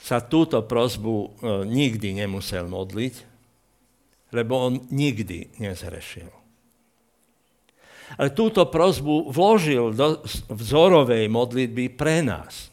sa 0.00 0.18
túto 0.18 0.58
prozbu 0.64 1.14
e, 1.14 1.28
nikdy 1.68 2.16
nemusel 2.16 2.66
modliť, 2.66 3.14
lebo 4.32 4.52
on 4.66 4.72
nikdy 4.88 5.52
nezhrešil. 5.60 6.32
Ale 8.16 8.28
túto 8.32 8.64
prozbu 8.68 9.28
vložil 9.30 9.92
do 9.92 10.20
vzorovej 10.52 11.28
modlitby 11.28 11.92
pre 11.94 12.24
nás, 12.24 12.72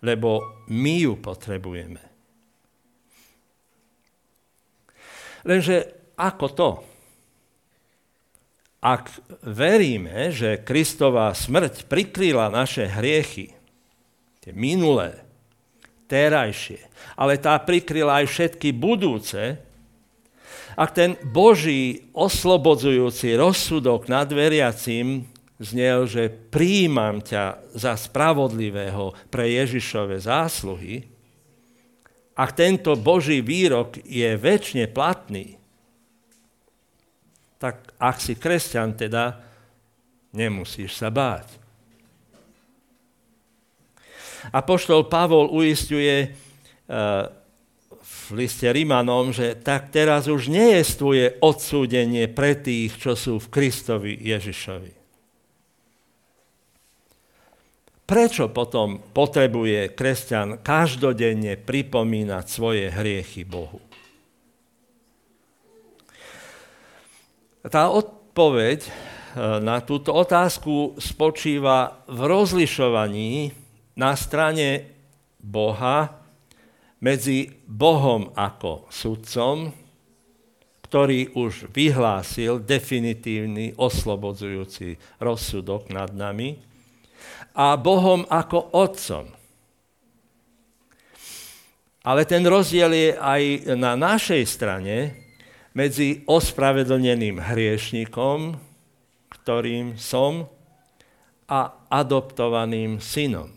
lebo 0.00 0.64
my 0.68 1.08
ju 1.08 1.14
potrebujeme. 1.20 2.15
Lenže 5.46 5.94
ako 6.18 6.46
to? 6.50 6.70
Ak 8.82 9.08
veríme, 9.46 10.34
že 10.34 10.62
Kristová 10.66 11.30
smrť 11.32 11.86
prikryla 11.86 12.50
naše 12.50 12.90
hriechy, 12.90 13.54
tie 14.42 14.52
minulé, 14.52 15.22
terajšie, 16.10 16.82
ale 17.18 17.38
tá 17.38 17.58
prikryla 17.58 18.22
aj 18.22 18.26
všetky 18.30 18.74
budúce, 18.74 19.58
ak 20.76 20.90
ten 20.92 21.16
Boží 21.24 22.12
oslobodzujúci 22.12 23.32
rozsudok 23.40 24.12
nad 24.12 24.28
veriacím 24.28 25.24
znel, 25.56 26.04
že 26.04 26.28
príjmam 26.28 27.24
ťa 27.24 27.72
za 27.72 27.96
spravodlivého 27.96 29.16
pre 29.32 29.56
Ježišove 29.56 30.20
zásluhy, 30.20 31.15
ak 32.36 32.50
tento 32.52 32.92
Boží 33.00 33.40
výrok 33.40 33.96
je 34.04 34.36
väčšine 34.36 34.92
platný, 34.92 35.56
tak 37.56 37.96
ak 37.96 38.20
si 38.20 38.36
kresťan, 38.36 38.92
teda 38.92 39.40
nemusíš 40.36 40.92
sa 41.00 41.08
báť. 41.08 41.56
A 44.52 44.60
poštol 44.60 45.08
Pavol 45.08 45.48
uistuje 45.48 46.28
uh, 46.28 47.26
v 48.04 48.44
liste 48.44 48.68
Rimanom, 48.68 49.32
že 49.32 49.56
tak 49.58 49.90
teraz 49.90 50.28
už 50.28 50.52
nie 50.52 50.76
je 50.76 50.82
tvoje 50.92 51.26
odsúdenie 51.40 52.28
pre 52.30 52.54
tých, 52.54 52.94
čo 53.00 53.16
sú 53.16 53.40
v 53.40 53.50
Kristovi 53.50 54.12
Ježišovi. 54.12 54.95
Prečo 58.06 58.46
potom 58.54 59.02
potrebuje 59.02 59.98
kresťan 59.98 60.62
každodenne 60.62 61.58
pripomínať 61.58 62.44
svoje 62.46 62.86
hriechy 62.86 63.42
Bohu? 63.42 63.82
Tá 67.66 67.90
odpoveď 67.90 68.86
e, 68.86 68.90
na 69.58 69.82
túto 69.82 70.14
otázku 70.14 70.94
spočíva 71.02 72.06
v 72.06 72.30
rozlišovaní 72.30 73.50
na 73.98 74.14
strane 74.14 74.86
Boha 75.42 76.22
medzi 77.02 77.58
Bohom 77.66 78.30
ako 78.38 78.86
sudcom, 78.86 79.74
ktorý 80.86 81.34
už 81.34 81.74
vyhlásil 81.74 82.62
definitívny 82.62 83.74
oslobodzujúci 83.74 84.94
rozsudok 85.18 85.90
nad 85.90 86.14
nami, 86.14 86.62
a 87.56 87.72
Bohom 87.80 88.28
ako 88.28 88.76
Otcom. 88.76 89.32
Ale 92.04 92.22
ten 92.28 92.44
rozdiel 92.44 92.92
je 92.92 93.10
aj 93.16 93.42
na 93.74 93.96
našej 93.96 94.44
strane 94.44 95.16
medzi 95.72 96.22
ospravedlneným 96.28 97.40
hriešnikom, 97.40 98.60
ktorým 99.32 99.96
som, 99.96 100.46
a 101.46 101.86
adoptovaným 101.86 102.98
synom. 102.98 103.54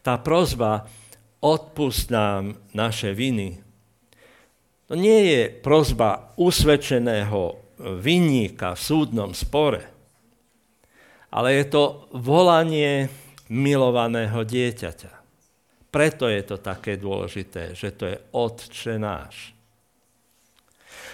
Tá 0.00 0.16
prozba 0.16 0.88
odpust 1.44 2.08
nám 2.08 2.56
naše 2.72 3.12
viny, 3.12 3.60
to 4.88 4.96
nie 4.96 5.20
je 5.28 5.42
prozba 5.60 6.32
usvedčeného 6.40 7.60
vinníka 8.00 8.72
v 8.72 8.80
súdnom 8.80 9.36
spore 9.36 9.99
ale 11.30 11.62
je 11.62 11.64
to 11.70 12.10
volanie 12.14 13.06
milovaného 13.50 14.42
dieťaťa. 14.42 15.12
Preto 15.90 16.30
je 16.30 16.42
to 16.46 16.56
také 16.62 16.94
dôležité, 16.94 17.74
že 17.74 17.90
to 17.94 18.06
je 18.06 18.16
Otče 18.30 18.94
náš. 18.98 19.54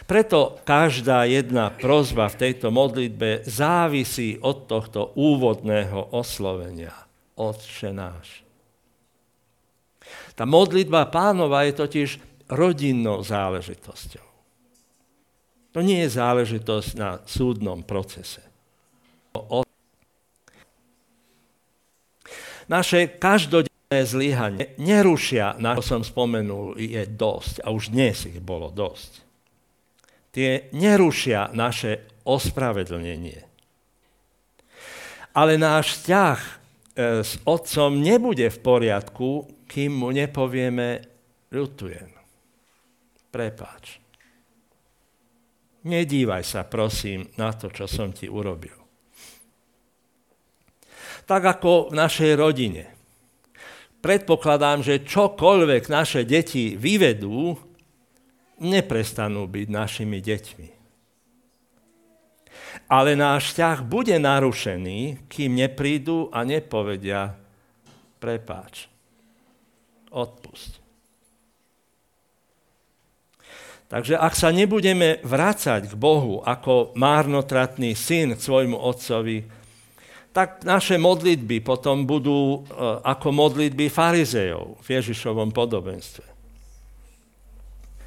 Preto 0.05 0.61
každá 0.62 1.24
jedna 1.24 1.72
prozba 1.72 2.29
v 2.29 2.38
tejto 2.48 2.68
modlitbe 2.70 3.42
závisí 3.48 4.37
od 4.38 4.68
tohto 4.68 5.16
úvodného 5.16 6.12
oslovenia. 6.12 6.92
Otče 7.35 7.90
náš. 7.90 8.44
Tá 10.37 10.44
modlitba 10.44 11.09
pánova 11.09 11.64
je 11.64 11.72
totiž 11.74 12.09
rodinnou 12.52 13.24
záležitosťou. 13.24 14.29
To 15.74 15.79
nie 15.85 16.05
je 16.07 16.14
záležitosť 16.14 16.90
na 16.96 17.20
súdnom 17.24 17.83
procese. 17.83 18.44
Naše 22.66 23.22
každodenné 23.22 24.00
zlyhanie 24.02 24.74
nerušia, 24.83 25.55
na 25.62 25.79
čo 25.79 25.83
som 25.87 26.02
spomenul, 26.02 26.74
je 26.79 27.07
dosť. 27.07 27.62
A 27.62 27.70
už 27.70 27.94
dnes 27.94 28.26
ich 28.26 28.42
bolo 28.42 28.74
dosť. 28.74 29.22
Tie 30.35 30.68
nerušia 30.74 31.55
naše 31.55 32.05
ospravedlnenie. 32.26 33.46
Ale 35.37 35.61
náš 35.61 36.00
vzťah 36.00 36.38
e, 36.40 36.50
s 37.22 37.38
otcom 37.46 37.92
nebude 38.02 38.48
v 38.50 38.59
poriadku, 38.59 39.31
kým 39.68 40.02
mu 40.02 40.09
nepovieme 40.11 41.05
ľutujem. 41.55 42.11
Prepáč. 43.31 44.00
Nedívaj 45.87 46.42
sa, 46.42 46.66
prosím, 46.66 47.31
na 47.38 47.55
to, 47.55 47.70
čo 47.70 47.87
som 47.87 48.11
ti 48.11 48.26
urobil. 48.26 48.86
Tak 51.27 51.43
ako 51.59 51.91
v 51.91 51.95
našej 51.99 52.33
rodine 52.39 52.97
predpokladám, 53.99 54.87
že 54.87 55.03
čokoľvek 55.03 55.91
naše 55.91 56.23
deti 56.23 56.79
vyvedú, 56.79 57.59
neprestanú 58.62 59.51
byť 59.51 59.67
našimi 59.67 60.23
deťmi. 60.23 60.69
Ale 62.87 63.19
náš 63.19 63.51
vzťah 63.53 63.79
bude 63.83 64.15
narušený, 64.15 65.27
kým 65.27 65.59
neprídu 65.59 66.31
a 66.31 66.47
nepovedia 66.47 67.35
prepáč, 68.23 68.87
odpusť. 70.15 70.87
Takže 73.87 74.19
ak 74.19 74.35
sa 74.35 74.51
nebudeme 74.51 75.23
vrácať 75.23 75.91
k 75.91 75.95
Bohu 75.95 76.43
ako 76.43 76.95
márnotratný 76.99 77.95
syn 77.95 78.35
k 78.35 78.41
svojmu 78.43 78.75
otcovi, 78.75 79.47
tak 80.37 80.68
naše 80.68 81.01
modlitby 81.01 81.64
potom 81.64 82.05
budú 82.05 82.61
e, 82.61 82.77
ako 83.01 83.33
modlitby 83.33 83.88
farizejov 83.88 84.77
v 84.85 84.88
Ježišovom 85.01 85.49
podobenstve. 85.49 86.29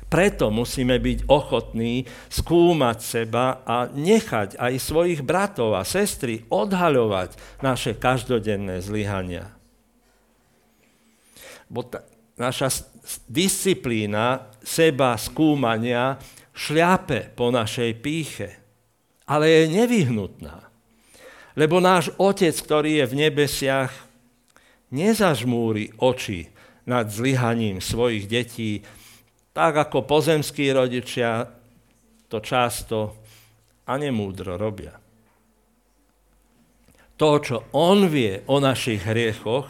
Preto 0.05 0.53
musíme 0.53 1.01
byť 1.01 1.25
ochotní 1.25 2.05
skúmať 2.29 2.97
seba 3.01 3.65
a 3.65 3.89
nechať 3.89 4.61
aj 4.61 4.73
svojich 4.77 5.25
bratov 5.25 5.73
a 5.73 5.81
sestry 5.81 6.45
odhaľovať 6.53 7.33
naše 7.65 7.97
každodenné 7.97 8.77
zlyhania. 8.81 9.49
Bo 11.65 11.81
ta, 11.81 12.05
naša 12.37 12.69
disciplína 13.25 14.53
seba 14.61 15.17
skúmania 15.17 16.21
šľape 16.53 17.33
po 17.33 17.49
našej 17.49 17.91
píche, 17.97 18.49
ale 19.25 19.49
je 19.49 19.61
nevyhnutná. 19.81 20.68
Lebo 21.59 21.83
náš 21.83 22.15
Otec, 22.15 22.55
ktorý 22.55 23.03
je 23.03 23.05
v 23.11 23.17
nebesiach, 23.27 23.91
nezažmúri 24.95 25.91
oči 25.99 26.47
nad 26.87 27.11
zlyhaním 27.11 27.83
svojich 27.83 28.31
detí, 28.31 28.79
tak 29.51 29.75
ako 29.75 30.07
pozemskí 30.07 30.71
rodičia 30.71 31.51
to 32.31 32.39
často 32.39 33.19
a 33.83 33.99
nemúdro 33.99 34.55
robia. 34.55 34.95
To, 37.19 37.29
čo 37.43 37.67
On 37.75 38.07
vie 38.07 38.39
o 38.47 38.63
našich 38.63 39.03
hriechoch, 39.03 39.67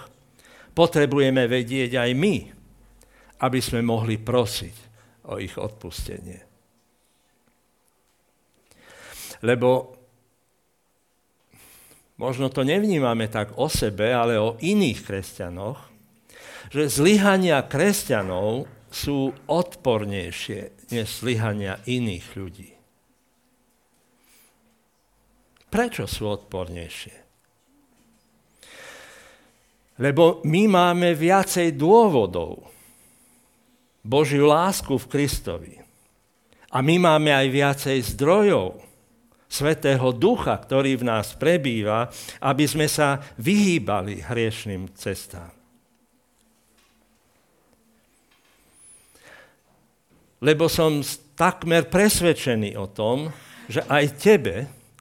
potrebujeme 0.78 1.50
vedieť 1.50 1.98
aj 1.98 2.10
my, 2.14 2.36
aby 3.42 3.60
sme 3.60 3.82
mohli 3.82 4.22
prosiť 4.22 4.76
o 5.34 5.42
ich 5.42 5.58
odpustenie. 5.58 6.46
Lebo 9.42 9.99
možno 12.20 12.52
to 12.52 12.68
nevnímame 12.68 13.32
tak 13.32 13.56
o 13.56 13.72
sebe, 13.72 14.12
ale 14.12 14.36
o 14.36 14.60
iných 14.60 15.00
kresťanoch, 15.08 15.80
že 16.70 16.92
zlyhania 16.92 17.64
kresťanov 17.66 18.68
sú 18.92 19.32
odpornejšie 19.48 20.92
než 20.92 21.08
zlyhania 21.24 21.80
iných 21.88 22.28
ľudí. 22.36 22.70
Prečo 25.70 26.10
sú 26.10 26.28
odpornejšie? 26.28 27.16
Lebo 30.00 30.42
my 30.48 30.64
máme 30.66 31.14
viacej 31.14 31.76
dôvodov. 31.78 32.66
Božiu 34.00 34.50
lásku 34.50 34.96
v 34.96 35.10
Kristovi. 35.12 35.76
A 36.74 36.82
my 36.82 36.96
máme 36.98 37.30
aj 37.36 37.48
viacej 37.52 37.98
zdrojov 38.16 38.89
Svetého 39.50 40.14
Ducha, 40.14 40.54
ktorý 40.62 41.02
v 41.02 41.10
nás 41.10 41.34
prebýva, 41.34 42.06
aby 42.38 42.70
sme 42.70 42.86
sa 42.86 43.18
vyhýbali 43.42 44.22
hriešným 44.22 44.94
cestám. 44.94 45.50
Lebo 50.40 50.70
som 50.70 51.02
takmer 51.34 51.90
presvedčený 51.90 52.78
o 52.78 52.88
tom, 52.94 53.34
že 53.66 53.82
aj 53.90 54.06
tebe 54.22 54.56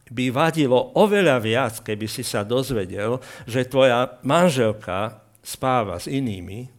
by 0.08 0.32
vadilo 0.32 0.96
oveľa 0.96 1.36
viac, 1.44 1.74
keby 1.84 2.08
si 2.08 2.24
sa 2.24 2.40
dozvedel, 2.40 3.20
že 3.44 3.68
tvoja 3.68 4.16
manželka 4.24 5.20
spáva 5.44 6.00
s 6.00 6.08
inými, 6.08 6.72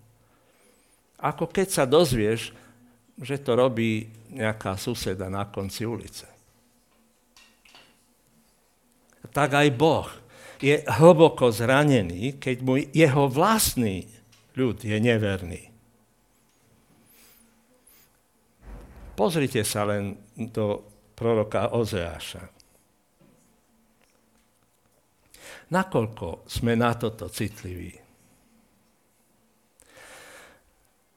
ako 1.21 1.53
keď 1.53 1.67
sa 1.69 1.86
dozvieš, 1.86 2.49
že 3.21 3.38
to 3.38 3.53
robí 3.53 4.10
nejaká 4.34 4.73
suseda 4.73 5.29
na 5.29 5.45
konci 5.45 5.86
ulice 5.86 6.38
tak 9.29 9.55
aj 9.55 9.69
Boh 9.75 10.10
je 10.60 10.84
hlboko 10.84 11.51
zranený, 11.55 12.36
keď 12.39 12.55
mu 12.63 12.75
jeho 12.79 13.32
vlastný 13.32 14.08
ľud 14.60 14.84
je 14.84 14.97
neverný. 14.99 15.71
Pozrite 19.15 19.67
sa 19.67 19.84
len 19.84 20.15
do 20.36 20.79
proroka 21.15 21.75
Ozeáša. 21.75 22.47
Nakoľko 25.69 26.47
sme 26.47 26.73
na 26.79 26.95
toto 26.95 27.27
citliví? 27.27 27.93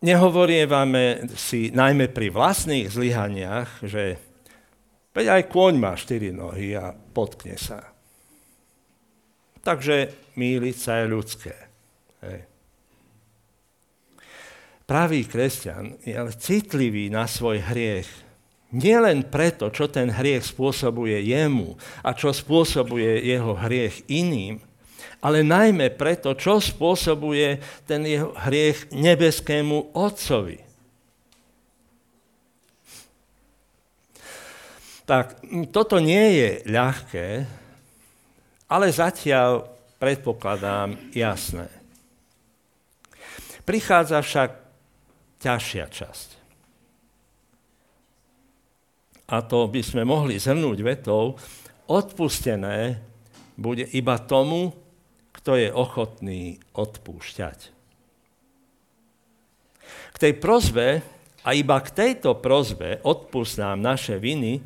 Nehovorievame 0.03 1.31
si 1.38 1.71
najmä 1.71 2.11
pri 2.11 2.35
vlastných 2.35 2.91
zlyhaniach, 2.91 3.87
že 3.87 4.19
veď 5.15 5.27
aj 5.38 5.43
kôň 5.47 5.75
má 5.79 5.95
štyri 5.95 6.35
nohy 6.35 6.75
a 6.75 6.91
potkne 6.91 7.55
sa. 7.55 7.91
Takže 9.62 10.11
míliť 10.35 10.77
sa 10.77 11.03
je 11.03 11.07
ľudské. 11.07 11.55
Hej. 12.22 12.38
Pravý 14.83 15.25
kresťan 15.25 15.96
je 16.03 16.12
ale 16.12 16.35
citlivý 16.35 17.09
na 17.09 17.31
svoj 17.31 17.62
hriech. 17.62 18.11
Nielen 18.75 19.29
preto, 19.29 19.70
čo 19.70 19.87
ten 19.87 20.11
hriech 20.11 20.42
spôsobuje 20.48 21.22
jemu 21.22 21.79
a 22.03 22.16
čo 22.16 22.35
spôsobuje 22.35 23.22
jeho 23.22 23.55
hriech 23.55 24.05
iným, 24.11 24.59
ale 25.22 25.46
najmä 25.46 25.94
preto, 25.94 26.35
čo 26.35 26.59
spôsobuje 26.59 27.62
ten 27.87 28.03
jeho 28.03 28.35
hriech 28.35 28.90
nebeskému 28.90 29.94
Otcovi. 29.94 30.59
Tak 35.07 35.38
toto 35.70 36.03
nie 36.03 36.27
je 36.42 36.51
ľahké, 36.66 37.29
ale 38.73 38.89
zatiaľ 38.89 39.69
predpokladám 40.01 41.13
jasné. 41.13 41.69
Prichádza 43.69 44.25
však 44.25 44.51
ťažšia 45.45 45.87
časť. 45.93 46.29
A 49.29 49.45
to 49.45 49.69
by 49.69 49.81
sme 49.85 50.09
mohli 50.09 50.41
zhrnúť 50.41 50.79
vetou, 50.81 51.37
odpustené 51.87 52.97
bude 53.61 53.85
iba 53.93 54.17
tomu, 54.25 54.73
kto 55.37 55.61
je 55.61 55.69
ochotný 55.69 56.57
odpúšťať. 56.73 57.59
K 60.13 60.17
tej 60.17 60.33
prozbe 60.41 61.05
a 61.45 61.49
iba 61.53 61.77
k 61.81 61.89
tejto 61.93 62.41
prozbe 62.41 63.05
odpust 63.05 63.61
nám 63.61 63.85
naše 63.85 64.17
viny 64.17 64.61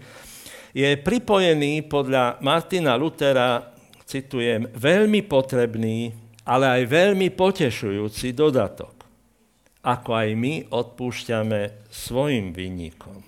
je 0.77 0.88
pripojený 1.01 1.88
podľa 1.88 2.42
Martina 2.45 2.99
Lutera 3.01 3.75
citujem, 4.07 4.71
veľmi 4.71 5.27
potrebný, 5.27 6.14
ale 6.47 6.81
aj 6.81 6.83
veľmi 6.87 7.35
potešujúci 7.35 8.31
dodatok, 8.33 9.03
ako 9.83 10.11
aj 10.14 10.29
my 10.38 10.55
odpúšťame 10.71 11.90
svojim 11.90 12.55
vinníkom. 12.55 13.19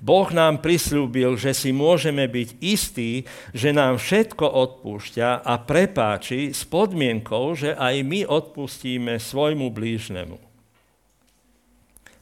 Boh 0.00 0.28
nám 0.32 0.64
prislúbil, 0.64 1.36
že 1.36 1.52
si 1.52 1.72
môžeme 1.72 2.24
byť 2.28 2.48
istí, 2.60 3.24
že 3.52 3.72
nám 3.72 4.00
všetko 4.00 4.44
odpúšťa 4.44 5.44
a 5.44 5.54
prepáči 5.60 6.52
s 6.52 6.64
podmienkou, 6.64 7.52
že 7.56 7.76
aj 7.76 7.96
my 8.04 8.24
odpustíme 8.28 9.20
svojmu 9.20 9.72
blížnemu 9.72 10.49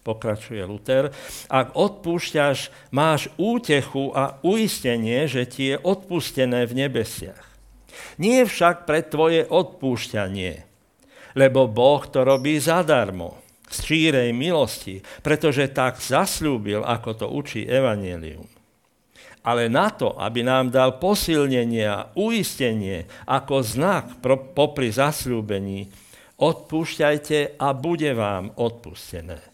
pokračuje 0.09 0.65
Luther, 0.65 1.13
ak 1.53 1.77
odpúšťaš, 1.77 2.73
máš 2.89 3.29
útechu 3.37 4.17
a 4.17 4.41
uistenie, 4.41 5.29
že 5.29 5.45
ti 5.45 5.75
je 5.75 5.77
odpustené 5.77 6.65
v 6.65 6.89
nebesiach. 6.89 7.45
Nie 8.17 8.49
však 8.49 8.89
pre 8.89 9.05
tvoje 9.05 9.45
odpúšťanie, 9.45 10.65
Lebo 11.37 11.69
Boh 11.69 12.03
to 12.09 12.25
robí 12.25 12.57
zadarmo, 12.57 13.39
z 13.69 13.79
čírej 13.85 14.33
milosti, 14.33 15.05
pretože 15.21 15.69
tak 15.71 16.01
zaslúbil, 16.01 16.81
ako 16.83 17.11
to 17.15 17.27
učí 17.29 17.69
Evangelium. 17.69 18.49
Ale 19.45 19.71
na 19.71 19.93
to, 19.93 20.17
aby 20.19 20.43
nám 20.45 20.73
dal 20.73 20.99
posilnenie 20.99 21.87
a 21.87 22.11
uistenie 22.19 23.07
ako 23.25 23.63
znak 23.63 24.19
popri 24.57 24.91
zasľúbení, 24.93 25.89
odpúšťajte 26.37 27.61
a 27.61 27.69
bude 27.73 28.13
vám 28.13 28.53
odpustené. 28.57 29.48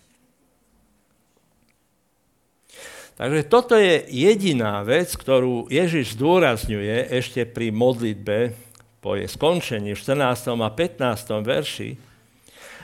Takže 3.14 3.46
toto 3.46 3.78
je 3.78 4.02
jediná 4.10 4.82
vec, 4.82 5.14
ktorú 5.14 5.70
Ježiš 5.70 6.18
zdôrazňuje 6.18 7.14
ešte 7.14 7.46
pri 7.46 7.70
modlitbe 7.70 8.50
po 8.98 9.14
jej 9.14 9.30
skončení 9.30 9.94
v 9.94 10.00
14. 10.02 10.50
a 10.58 10.70
15. 10.72 11.46
verši. 11.46 11.90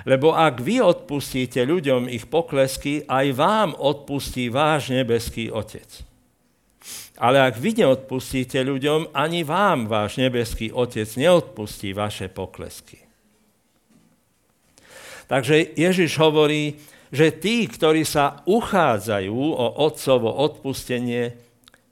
Lebo 0.07 0.33
ak 0.33 0.62
vy 0.62 0.81
odpustíte 0.81 1.66
ľuďom 1.66 2.07
ich 2.09 2.31
poklesky, 2.31 3.05
aj 3.11 3.27
vám 3.37 3.71
odpustí 3.75 4.49
váš 4.49 4.95
nebeský 4.95 5.51
Otec. 5.51 6.07
Ale 7.21 7.37
ak 7.45 7.61
vy 7.61 7.85
neodpustíte 7.85 8.64
ľuďom, 8.64 9.12
ani 9.12 9.45
vám 9.45 9.90
váš 9.90 10.16
nebeský 10.16 10.73
Otec 10.73 11.05
neodpustí 11.21 11.93
vaše 11.93 12.33
poklesky. 12.33 12.97
Takže 15.29 15.77
Ježiš 15.77 16.16
hovorí, 16.16 16.81
že 17.11 17.35
tí, 17.35 17.66
ktorí 17.66 18.07
sa 18.07 18.42
uchádzajú 18.46 19.35
o 19.35 19.66
otcovo 19.83 20.31
odpustenie, 20.31 21.35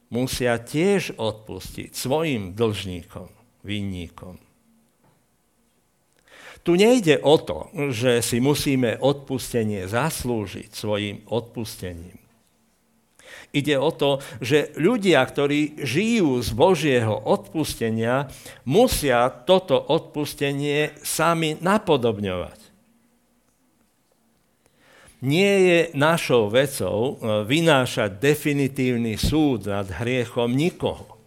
musia 0.09 0.57
tiež 0.63 1.19
odpustiť 1.19 1.93
svojim 1.93 2.55
dlžníkom, 2.55 3.29
vinníkom. 3.67 4.39
Tu 6.63 6.77
nejde 6.77 7.17
o 7.25 7.41
to, 7.41 7.73
že 7.91 8.21
si 8.21 8.45
musíme 8.45 9.01
odpustenie 9.01 9.89
zaslúžiť 9.89 10.69
svojim 10.69 11.25
odpustením. 11.29 12.19
Ide 13.49 13.81
o 13.81 13.89
to, 13.89 14.21
že 14.45 14.77
ľudia, 14.77 15.25
ktorí 15.25 15.81
žijú 15.81 16.37
z 16.45 16.51
Božieho 16.53 17.17
odpustenia, 17.17 18.29
musia 18.69 19.33
toto 19.33 19.81
odpustenie 19.81 20.93
sami 21.01 21.57
napodobňovať. 21.57 22.68
Nie 25.19 25.55
je 25.59 25.81
našou 25.99 26.47
vecou 26.47 27.19
e, 27.19 27.43
vynášať 27.43 28.23
definitívny 28.23 29.19
súd 29.19 29.67
nad 29.67 29.91
hriechom 29.91 30.55
nikoho. 30.55 31.19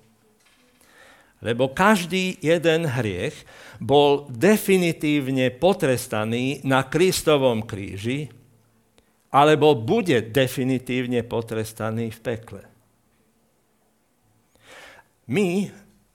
Lebo 1.44 1.76
každý 1.76 2.40
jeden 2.40 2.88
hriech 2.88 3.36
bol 3.82 4.30
definitívne 4.30 5.52
potrestaný 5.52 6.64
na 6.64 6.88
Kristovom 6.88 7.66
kríži, 7.66 8.32
alebo 9.34 9.76
bude 9.76 10.22
definitívne 10.30 11.26
potrestaný 11.26 12.14
v 12.16 12.20
pekle. 12.22 12.62
My 15.32 15.72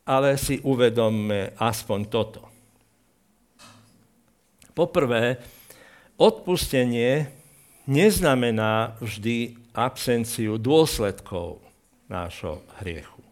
ale 0.06 0.38
si 0.38 0.62
uvedomme 0.62 1.58
aspoň 1.58 2.00
toto. 2.06 2.42
Poprvé, 4.70 5.40
odpustenie 6.20 7.35
neznamená 7.86 8.98
vždy 8.98 9.56
absenciu 9.72 10.58
dôsledkov 10.58 11.62
nášho 12.10 12.62
hriechu. 12.82 13.22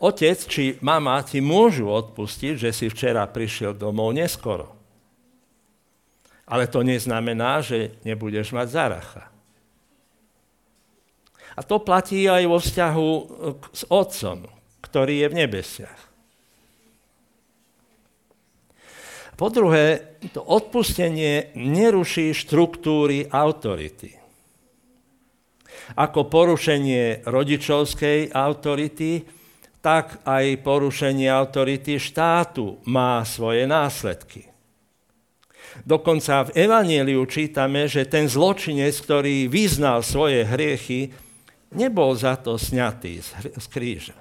Otec 0.00 0.38
či 0.44 0.76
mama 0.84 1.20
ti 1.24 1.40
môžu 1.40 1.88
odpustiť, 1.88 2.68
že 2.68 2.70
si 2.72 2.86
včera 2.92 3.24
prišiel 3.28 3.76
domov 3.76 4.12
neskoro. 4.12 4.72
Ale 6.46 6.70
to 6.70 6.86
neznamená, 6.86 7.58
že 7.64 7.98
nebudeš 8.06 8.54
mať 8.54 8.66
zaracha. 8.70 9.24
A 11.56 11.60
to 11.64 11.80
platí 11.80 12.28
aj 12.28 12.44
vo 12.44 12.60
vzťahu 12.60 13.10
s 13.72 13.82
Otcom, 13.88 14.44
ktorý 14.84 15.24
je 15.24 15.26
v 15.32 15.38
nebesiach. 15.40 16.00
Po 19.36 19.52
druhé, 19.52 20.15
to 20.32 20.42
odpustenie 20.42 21.54
neruší 21.54 22.32
štruktúry 22.32 23.26
autority. 23.30 24.14
Ako 25.94 26.26
porušenie 26.26 27.22
rodičovskej 27.26 28.34
autority, 28.34 29.22
tak 29.78 30.26
aj 30.26 30.66
porušenie 30.66 31.30
autority 31.30 32.02
štátu 32.02 32.82
má 32.90 33.22
svoje 33.22 33.70
následky. 33.70 34.50
Dokonca 35.86 36.50
v 36.50 36.54
Evangeliu 36.56 37.22
čítame, 37.28 37.86
že 37.86 38.08
ten 38.08 38.26
zločinec, 38.26 38.96
ktorý 38.96 39.46
vyznal 39.46 40.00
svoje 40.00 40.42
hriechy, 40.42 41.12
nebol 41.76 42.16
za 42.16 42.40
to 42.40 42.56
sňatý 42.56 43.20
z 43.54 43.66
kríža. 43.68 44.16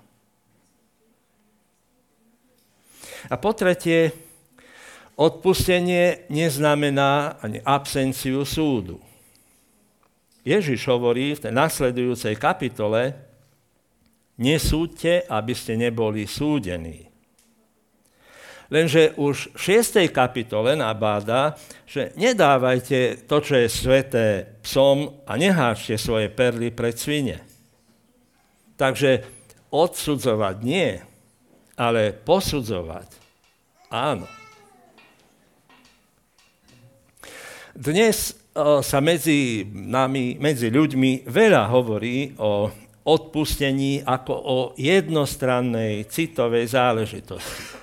A 3.31 3.41
po 3.41 3.57
tretie, 3.57 4.24
Odpustenie 5.15 6.27
neznamená 6.27 7.39
ani 7.39 7.63
absenciu 7.63 8.43
súdu. 8.43 8.99
Ježiš 10.43 10.85
hovorí 10.91 11.33
v 11.33 11.41
tej 11.47 11.53
nasledujúcej 11.55 12.35
kapitole, 12.35 13.15
nesúďte, 14.35 15.23
aby 15.31 15.55
ste 15.55 15.79
neboli 15.79 16.27
súdení. 16.27 17.07
Lenže 18.67 19.15
už 19.15 19.55
v 19.55 19.59
6. 19.79 20.09
kapitole 20.09 20.75
nabáda, 20.75 21.55
že 21.85 22.11
nedávajte 22.17 23.29
to, 23.29 23.37
čo 23.39 23.55
je 23.61 23.67
sveté 23.69 24.25
psom 24.65 25.21
a 25.23 25.37
neháčte 25.37 25.95
svoje 26.01 26.33
perly 26.33 26.73
pred 26.73 26.97
svine. 26.97 27.39
Takže 28.75 29.23
odsudzovať 29.69 30.55
nie, 30.65 30.97
ale 31.77 32.11
posudzovať 32.11 33.07
áno. 33.93 34.25
Dnes 37.75 38.31
sa 38.55 38.99
medzi 39.03 39.67
nami, 39.67 40.39
medzi 40.39 40.71
ľuďmi 40.71 41.27
veľa 41.27 41.67
hovorí 41.75 42.31
o 42.39 42.71
odpustení 43.03 43.99
ako 43.99 44.31
o 44.31 44.57
jednostrannej 44.79 46.07
citovej 46.07 46.71
záležitosti. 46.71 47.75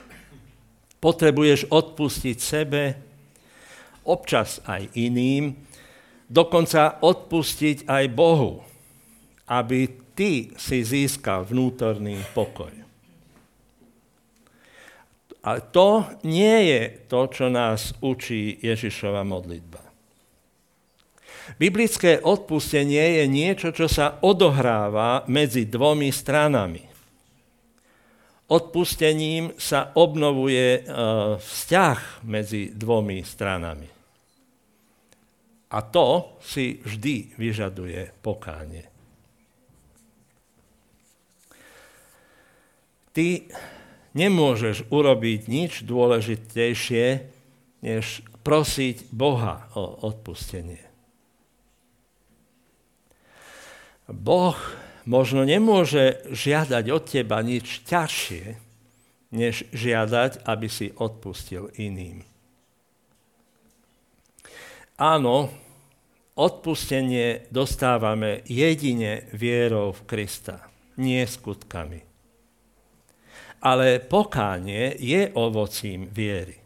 Potrebuješ 0.96 1.68
odpustiť 1.68 2.36
sebe, 2.40 2.82
občas 4.08 4.64
aj 4.64 4.96
iným, 4.96 5.60
dokonca 6.24 7.04
odpustiť 7.04 7.84
aj 7.84 8.04
Bohu, 8.16 8.64
aby 9.52 9.92
ty 10.16 10.56
si 10.56 10.80
získal 10.80 11.44
vnútorný 11.44 12.16
pokoj. 12.32 12.72
Ale 15.42 15.58
to 15.68 16.06
nie 16.24 16.70
je 16.70 16.82
to, 17.12 17.20
čo 17.28 17.52
nás 17.52 17.92
učí 18.00 18.56
Ježišova 18.62 19.20
modlitba. 19.26 19.81
Biblické 21.58 22.22
odpustenie 22.22 23.22
je 23.22 23.24
niečo, 23.26 23.74
čo 23.74 23.90
sa 23.90 24.22
odohráva 24.22 25.26
medzi 25.26 25.66
dvomi 25.66 26.14
stranami. 26.14 26.92
Odpustením 28.52 29.56
sa 29.56 29.96
obnovuje 29.96 30.66
e, 30.76 30.80
vzťah 31.40 32.28
medzi 32.28 32.68
dvomi 32.76 33.24
stranami. 33.24 33.88
A 35.72 35.78
to 35.88 36.36
si 36.44 36.84
vždy 36.84 37.32
vyžaduje 37.40 38.12
pokánie. 38.20 38.84
Ty 43.16 43.48
nemôžeš 44.12 44.92
urobiť 44.92 45.40
nič 45.48 45.72
dôležitejšie, 45.88 47.06
než 47.80 48.04
prosiť 48.44 49.08
Boha 49.16 49.72
o 49.72 50.04
odpustenie. 50.12 50.91
Boh 54.12 54.56
možno 55.08 55.42
nemôže 55.42 56.22
žiadať 56.30 56.84
od 56.92 57.02
teba 57.08 57.42
nič 57.42 57.82
ťažšie, 57.88 58.44
než 59.32 59.66
žiadať, 59.72 60.44
aby 60.44 60.68
si 60.68 60.92
odpustil 60.94 61.72
iným. 61.80 62.22
Áno, 65.00 65.50
odpustenie 66.36 67.48
dostávame 67.48 68.44
jedine 68.46 69.26
vierou 69.32 69.90
v 69.96 70.04
Krista, 70.06 70.68
nie 71.00 71.24
skutkami 71.24 72.12
ale 73.62 74.02
pokánie 74.02 74.98
je 74.98 75.30
ovocím 75.38 76.10
viery. 76.10 76.58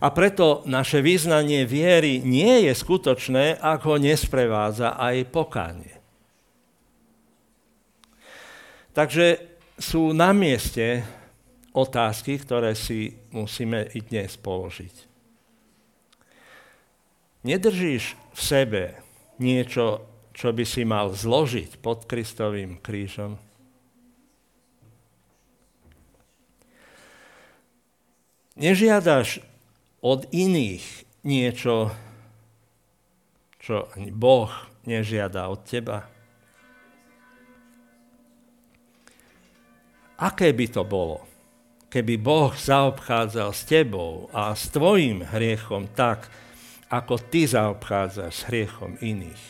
A 0.00 0.08
preto 0.10 0.64
naše 0.64 1.04
význanie 1.04 1.68
viery 1.68 2.24
nie 2.24 2.64
je 2.66 2.72
skutočné, 2.72 3.60
ak 3.60 3.84
ho 3.84 4.00
nesprevádza 4.00 4.96
aj 4.96 5.28
pokánie. 5.30 5.95
Takže 8.96 9.44
sú 9.76 10.16
na 10.16 10.32
mieste 10.32 11.04
otázky, 11.76 12.40
ktoré 12.40 12.72
si 12.72 13.12
musíme 13.28 13.92
i 13.92 14.00
dnes 14.00 14.40
položiť. 14.40 15.04
Nedržíš 17.44 18.16
v 18.32 18.40
sebe 18.40 18.82
niečo, 19.36 20.00
čo 20.32 20.48
by 20.48 20.64
si 20.64 20.88
mal 20.88 21.12
zložiť 21.12 21.76
pod 21.84 22.08
Kristovým 22.08 22.80
krížom? 22.80 23.36
Nežiadaš 28.56 29.44
od 30.00 30.24
iných 30.32 31.04
niečo, 31.20 31.92
čo 33.60 33.92
Boh 34.16 34.48
nežiada 34.88 35.52
od 35.52 35.60
teba? 35.68 36.15
Aké 40.16 40.56
by 40.56 40.66
to 40.72 40.80
bolo, 40.80 41.28
keby 41.92 42.16
Boh 42.16 42.56
zaobchádzal 42.56 43.50
s 43.52 43.68
tebou 43.68 44.32
a 44.32 44.56
s 44.56 44.72
tvojim 44.72 45.20
hriechom 45.20 45.92
tak, 45.92 46.32
ako 46.88 47.20
ty 47.20 47.44
zaobchádzaš 47.44 48.32
s 48.32 48.46
hriechom 48.48 48.96
iných? 49.04 49.44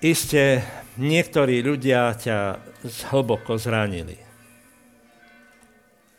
Isté, 0.00 0.60
niektorí 0.96 1.60
ľudia 1.60 2.12
ťa 2.16 2.60
hlboko 3.12 3.56
zranili. 3.56 4.16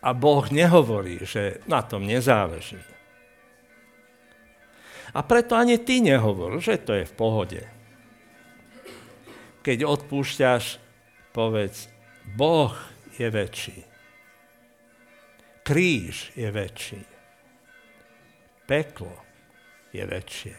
A 0.01 0.13
Boh 0.13 0.45
nehovorí, 0.49 1.21
že 1.25 1.61
na 1.65 1.81
tom 1.81 2.05
nezáleží. 2.05 2.81
A 5.13 5.25
preto 5.25 5.57
ani 5.57 5.81
ty 5.81 6.01
nehovor, 6.05 6.61
že 6.61 6.77
to 6.77 6.93
je 6.93 7.05
v 7.05 7.13
pohode. 7.17 7.76
Keď 9.67 9.83
odpúšťaš, 9.83 10.79
povedz, 11.35 11.91
Boh 12.39 12.71
je 13.19 13.27
väčší. 13.27 13.83
Kríž 15.67 16.31
je 16.39 16.47
väčší. 16.47 17.03
Peklo 18.63 19.11
je 19.91 20.07
väčšie. 20.07 20.55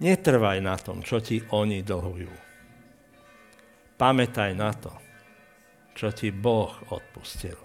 Netrvaj 0.00 0.64
na 0.64 0.80
tom, 0.80 1.04
čo 1.04 1.20
ti 1.20 1.44
oni 1.52 1.84
dlhujú. 1.84 2.32
Pamätaj 4.00 4.56
na 4.56 4.72
to, 4.72 4.96
čo 5.92 6.08
ti 6.16 6.32
Boh 6.32 6.72
odpustil. 6.88 7.60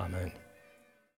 Amen. 0.00 0.43